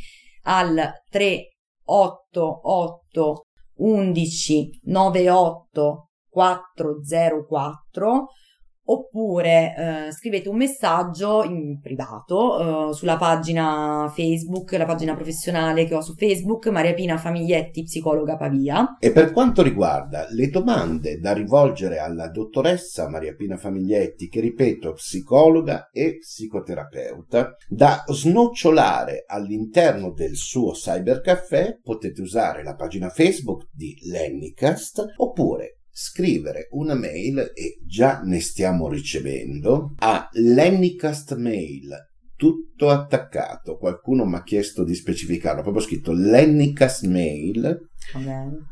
[0.44, 3.42] al 388
[3.76, 8.26] 11 98 404
[8.90, 15.94] oppure eh, scrivete un messaggio in privato eh, sulla pagina Facebook, la pagina professionale che
[15.94, 18.96] ho su Facebook, Maria Pina Famiglietti, psicologa Pavia.
[18.98, 24.92] E per quanto riguarda le domande da rivolgere alla dottoressa Maria Pina Famiglietti, che ripeto,
[24.92, 33.96] psicologa e psicoterapeuta, da snocciolare all'interno del suo cybercaffè, potete usare la pagina Facebook di
[34.10, 41.88] Lennicast oppure scrivere una mail e già ne stiamo ricevendo a lennicastmail
[42.36, 43.76] tutto attaccato.
[43.78, 47.88] Qualcuno mi ha chiesto di specificarlo proprio scritto lennicastmail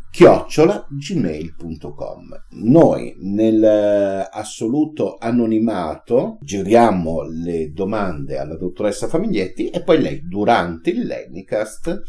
[0.08, 10.00] chiocciola gmail.com noi nel eh, assoluto anonimato giriamo le domande alla dottoressa Famiglietti e poi
[10.00, 12.00] lei durante il Lennicast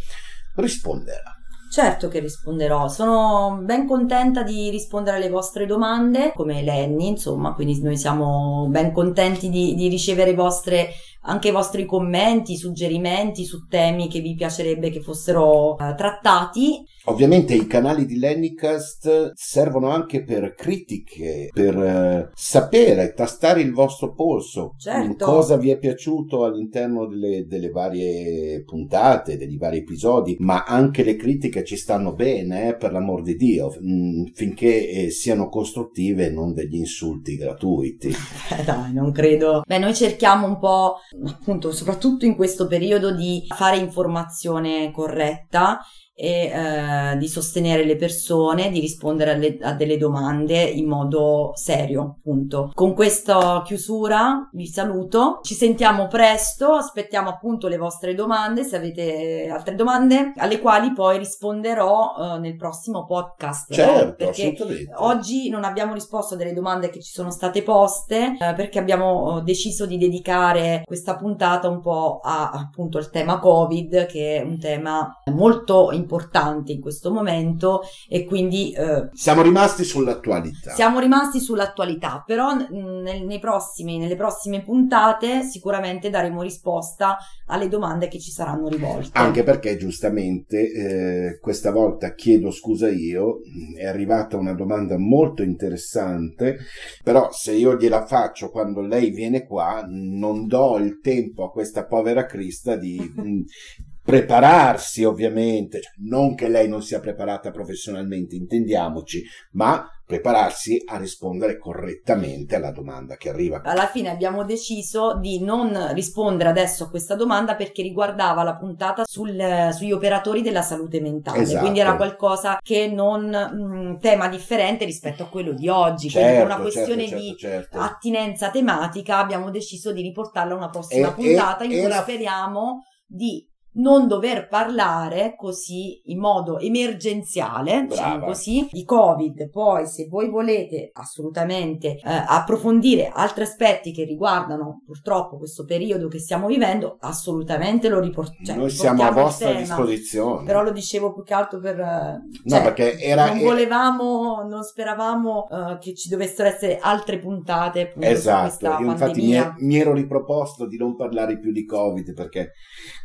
[0.56, 1.37] risponderà
[1.70, 7.82] Certo che risponderò, sono ben contenta di rispondere alle vostre domande, come Lenny, insomma, quindi
[7.82, 10.92] noi siamo ben contenti di, di ricevere vostre
[11.28, 16.86] anche i vostri commenti, suggerimenti su temi che vi piacerebbe che fossero uh, trattati.
[17.10, 24.14] Ovviamente i canali di Lennycast servono anche per critiche, per uh, sapere, tastare il vostro
[24.14, 25.24] polso, certo.
[25.24, 31.16] cosa vi è piaciuto all'interno delle, delle, varie puntate, degli vari episodi, ma anche le
[31.16, 36.30] critiche ci stanno bene, eh, per l'amor di Dio, mh, finché eh, siano costruttive e
[36.30, 38.14] non degli insulti gratuiti.
[38.58, 39.62] Eh dai, non credo.
[39.66, 40.96] Beh, noi cerchiamo un po',
[41.26, 45.80] appunto, soprattutto in questo periodo, di fare informazione corretta
[46.20, 52.16] e eh, di sostenere le persone, di rispondere alle, a delle domande in modo serio,
[52.18, 52.72] appunto.
[52.74, 59.48] Con questa chiusura vi saluto, ci sentiamo presto, aspettiamo appunto le vostre domande, se avete
[59.48, 63.72] altre domande, alle quali poi risponderò uh, nel prossimo podcast.
[63.72, 64.56] Certo, perché
[64.96, 69.36] oggi non abbiamo risposto a delle domande che ci sono state poste, uh, perché abbiamo
[69.36, 74.42] uh, deciso di dedicare questa puntata un po' a appunto il tema Covid, che è
[74.42, 78.72] un tema molto importante importante in questo momento e quindi...
[78.72, 80.72] Eh, siamo rimasti sull'attualità.
[80.72, 88.08] Siamo rimasti sull'attualità, però nel, nei prossimi, nelle prossime puntate sicuramente daremo risposta alle domande
[88.08, 89.18] che ci saranno rivolte.
[89.18, 93.40] Anche perché giustamente eh, questa volta chiedo scusa io,
[93.78, 96.58] è arrivata una domanda molto interessante,
[97.04, 101.86] però se io gliela faccio quando lei viene qua non do il tempo a questa
[101.86, 102.98] povera Crista di
[104.08, 111.58] prepararsi ovviamente, cioè, non che lei non sia preparata professionalmente, intendiamoci, ma prepararsi a rispondere
[111.58, 113.62] correttamente alla domanda che arriva.
[113.66, 119.04] Alla fine abbiamo deciso di non rispondere adesso a questa domanda perché riguardava la puntata
[119.06, 121.60] sul, sugli operatori della salute mentale, esatto.
[121.60, 126.26] quindi era qualcosa che non un mm, tema differente rispetto a quello di oggi, certo,
[126.26, 130.70] quindi per una questione certo, di certo, attinenza tematica abbiamo deciso di riportarla a una
[130.70, 132.02] prossima e, puntata e, in cui era...
[132.02, 139.50] speriamo di non dover parlare così in modo emergenziale, diciamo così, di Covid.
[139.50, 146.20] Poi, se voi volete assolutamente eh, approfondire altri aspetti che riguardano purtroppo questo periodo che
[146.20, 148.46] stiamo vivendo, assolutamente lo riportiamo.
[148.46, 150.46] Cioè, Noi siamo a vostra tema, disposizione.
[150.46, 151.76] Però lo dicevo più che altro per...
[151.76, 153.28] Cioè, no, perché era...
[153.28, 157.82] Non volevamo, non speravamo uh, che ci dovessero essere altre puntate.
[157.82, 162.54] Appunto, esatto, io infatti mi, mi ero riproposto di non parlare più di Covid perché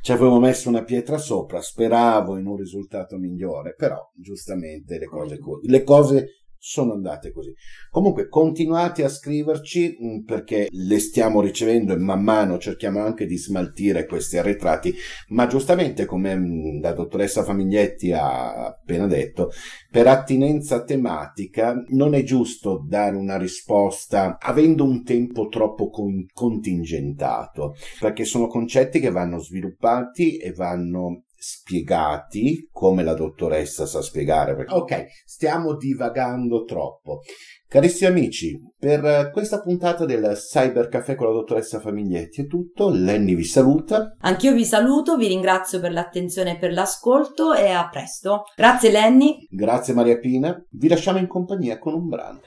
[0.01, 5.07] ci avevo messo messo una pietra sopra, speravo in un risultato migliore, però giustamente le
[5.07, 6.27] cose, le cose
[6.65, 7.53] sono andate così.
[7.91, 13.37] Comunque continuate a scriverci mm, perché le stiamo ricevendo e man mano cerchiamo anche di
[13.37, 14.95] smaltire questi arretrati,
[15.31, 19.51] ma giustamente come mm, la dottoressa Famiglietti ha appena detto,
[19.91, 27.75] per attinenza tematica non è giusto dare una risposta avendo un tempo troppo con- contingentato,
[27.99, 34.55] perché sono concetti che vanno sviluppati e vanno spiegati come la dottoressa sa spiegare.
[34.69, 37.23] Ok, stiamo divagando troppo.
[37.67, 42.91] Carissimi amici, per questa puntata del Cyber Caffè con la dottoressa Famiglietti è tutto.
[42.91, 44.15] Lenny vi saluta.
[44.21, 48.45] Anch'io vi saluto, vi ringrazio per l'attenzione e per l'ascolto e a presto.
[48.55, 49.49] Grazie Lenny.
[49.51, 50.65] Grazie Maria Pina.
[50.71, 52.41] Vi lasciamo in compagnia con un brano.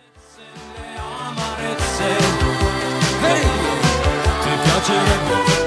[4.88, 5.65] Hey,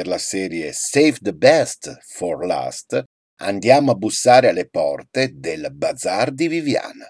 [0.00, 3.04] per la serie Save the Best for Last,
[3.42, 7.06] andiamo a bussare alle porte del Bazar di Viviana.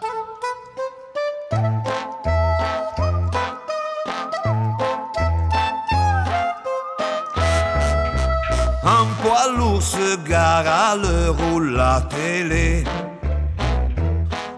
[8.83, 12.83] Un poids lourd se gare à l'heure où la télé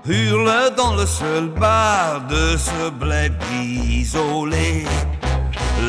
[0.06, 4.86] hurle dans le seul bar de ce bled isolé.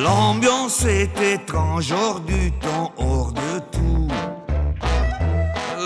[0.02, 4.08] L'ambiance est étrange, hors du temps, hors de tout.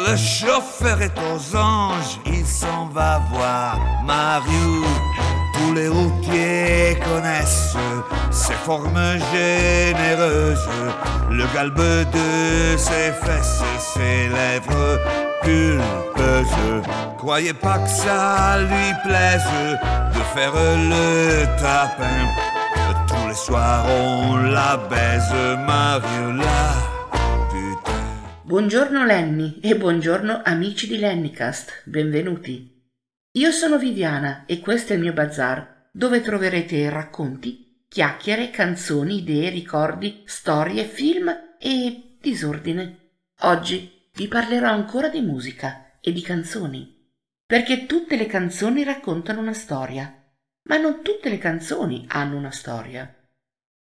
[0.08, 4.86] Le chauffeur est aux anges, il s'en va voir Mario.
[5.54, 7.76] Tous les routiers connaissent
[8.32, 10.70] ses formes généreuses,
[11.30, 15.00] le galbe de ses fesses ses lèvres
[15.44, 16.84] pulpeuses.
[17.18, 19.44] Croyez pas que ça lui plaise
[20.14, 22.28] de faire le tapin.
[23.28, 26.96] Les soirs on la baise, Mariola.
[28.44, 32.90] Buongiorno Lenny e buongiorno amici di Lennycast, benvenuti.
[33.34, 39.50] Io sono Viviana e questo è il mio bazar, dove troverete racconti, chiacchiere, canzoni, idee,
[39.50, 43.10] ricordi, storie, film e disordine.
[43.42, 47.12] Oggi vi parlerò ancora di musica e di canzoni,
[47.46, 50.14] perché tutte le canzoni raccontano una storia,
[50.70, 53.12] ma non tutte le canzoni hanno una storia.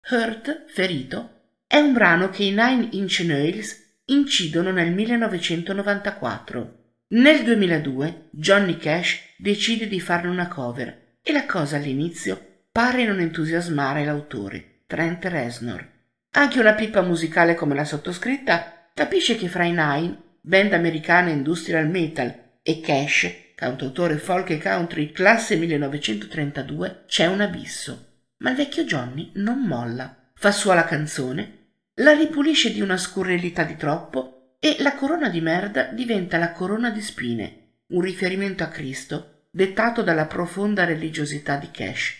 [0.10, 1.32] Hurt, ferito,
[1.68, 6.76] è un brano che i Nine Inch Nails incidono nel 1994.
[7.10, 13.20] Nel 2002 Johnny Cash decide di farne una cover e la cosa all'inizio pare non
[13.20, 15.86] entusiasmare l'autore, Trent Reznor.
[16.32, 21.90] Anche una pippa musicale come la sottoscritta capisce che fra i Nine, band americana industrial
[21.90, 22.34] metal,
[22.64, 28.07] e Cash, cantautore folk e country classe 1932, c'è un abisso.
[28.38, 33.64] Ma il vecchio Johnny non molla, fa sua la canzone, la ripulisce di una scurrilità
[33.64, 38.68] di troppo e la corona di merda diventa la corona di spine, un riferimento a
[38.68, 42.16] Cristo dettato dalla profonda religiosità di Cash.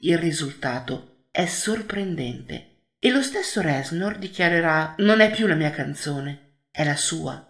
[0.00, 6.64] Il risultato è sorprendente e lo stesso Reznor dichiarerà non è più la mia canzone,
[6.70, 7.42] è la sua.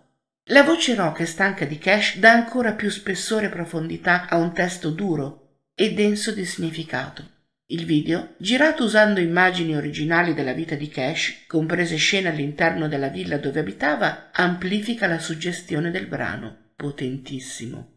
[0.51, 4.53] La voce rock e stanca di Cash dà ancora più spessore e profondità a un
[4.53, 7.36] testo duro e denso di significato.
[7.71, 13.37] Il video, girato usando immagini originali della vita di Cash, comprese scene all'interno della villa
[13.37, 17.97] dove abitava, amplifica la suggestione del brano, potentissimo.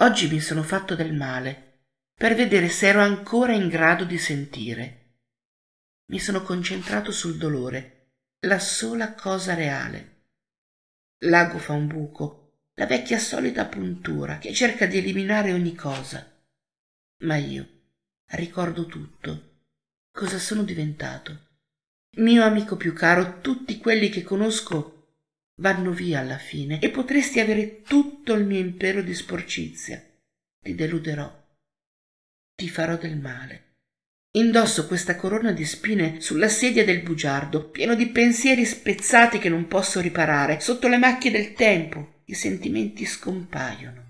[0.00, 5.14] Oggi mi sono fatto del male per vedere se ero ancora in grado di sentire.
[6.10, 8.10] Mi sono concentrato sul dolore,
[8.40, 10.16] la sola cosa reale.
[11.20, 16.30] L'ago fa un buco, la vecchia solita puntura che cerca di eliminare ogni cosa.
[17.20, 17.76] Ma io
[18.36, 19.60] ricordo tutto.
[20.10, 21.46] Cosa sono diventato?
[22.16, 24.94] Mio amico più caro, tutti quelli che conosco
[25.60, 30.04] vanno via alla fine e potresti avere tutto il mio impero di sporcizia.
[30.60, 31.46] Ti deluderò.
[32.54, 33.64] Ti farò del male.
[34.32, 39.66] Indosso questa corona di spine sulla sedia del bugiardo, pieno di pensieri spezzati che non
[39.66, 40.60] posso riparare.
[40.60, 44.06] Sotto le macchie del tempo i sentimenti scompaiono.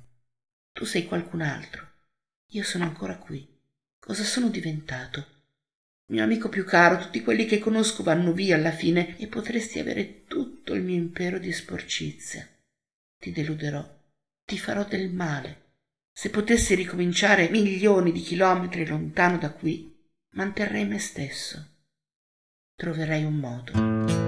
[0.72, 1.86] Tu sei qualcun altro.
[2.52, 3.47] Io sono ancora qui.
[4.08, 5.26] Cosa sono diventato?
[6.06, 10.24] Mio amico più caro, tutti quelli che conosco vanno via alla fine e potresti avere
[10.24, 12.48] tutto il mio impero di sporcizia.
[13.18, 13.86] Ti deluderò,
[14.46, 15.72] ti farò del male.
[16.10, 19.94] Se potessi ricominciare milioni di chilometri lontano da qui,
[20.30, 21.66] manterrei me stesso.
[22.76, 24.27] Troverei un modo.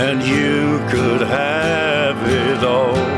[0.00, 3.17] And you could have it all.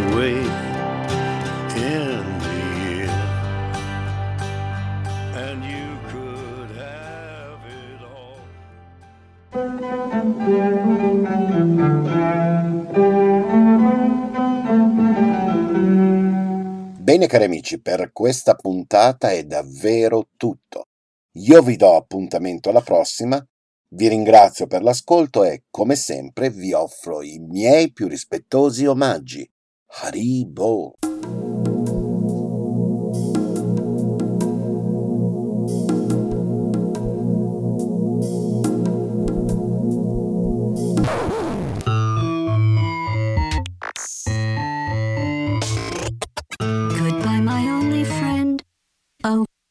[17.31, 20.87] cari amici, per questa puntata è davvero tutto.
[21.35, 23.41] Io vi do appuntamento alla prossima,
[23.93, 29.49] vi ringrazio per l'ascolto e come sempre vi offro i miei più rispettosi omaggi.
[30.01, 30.95] Haribo!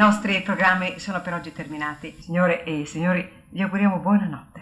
[0.00, 2.16] nostri programmi sono per oggi terminati.
[2.20, 4.59] Signore e signori, vi auguriamo buonanotte.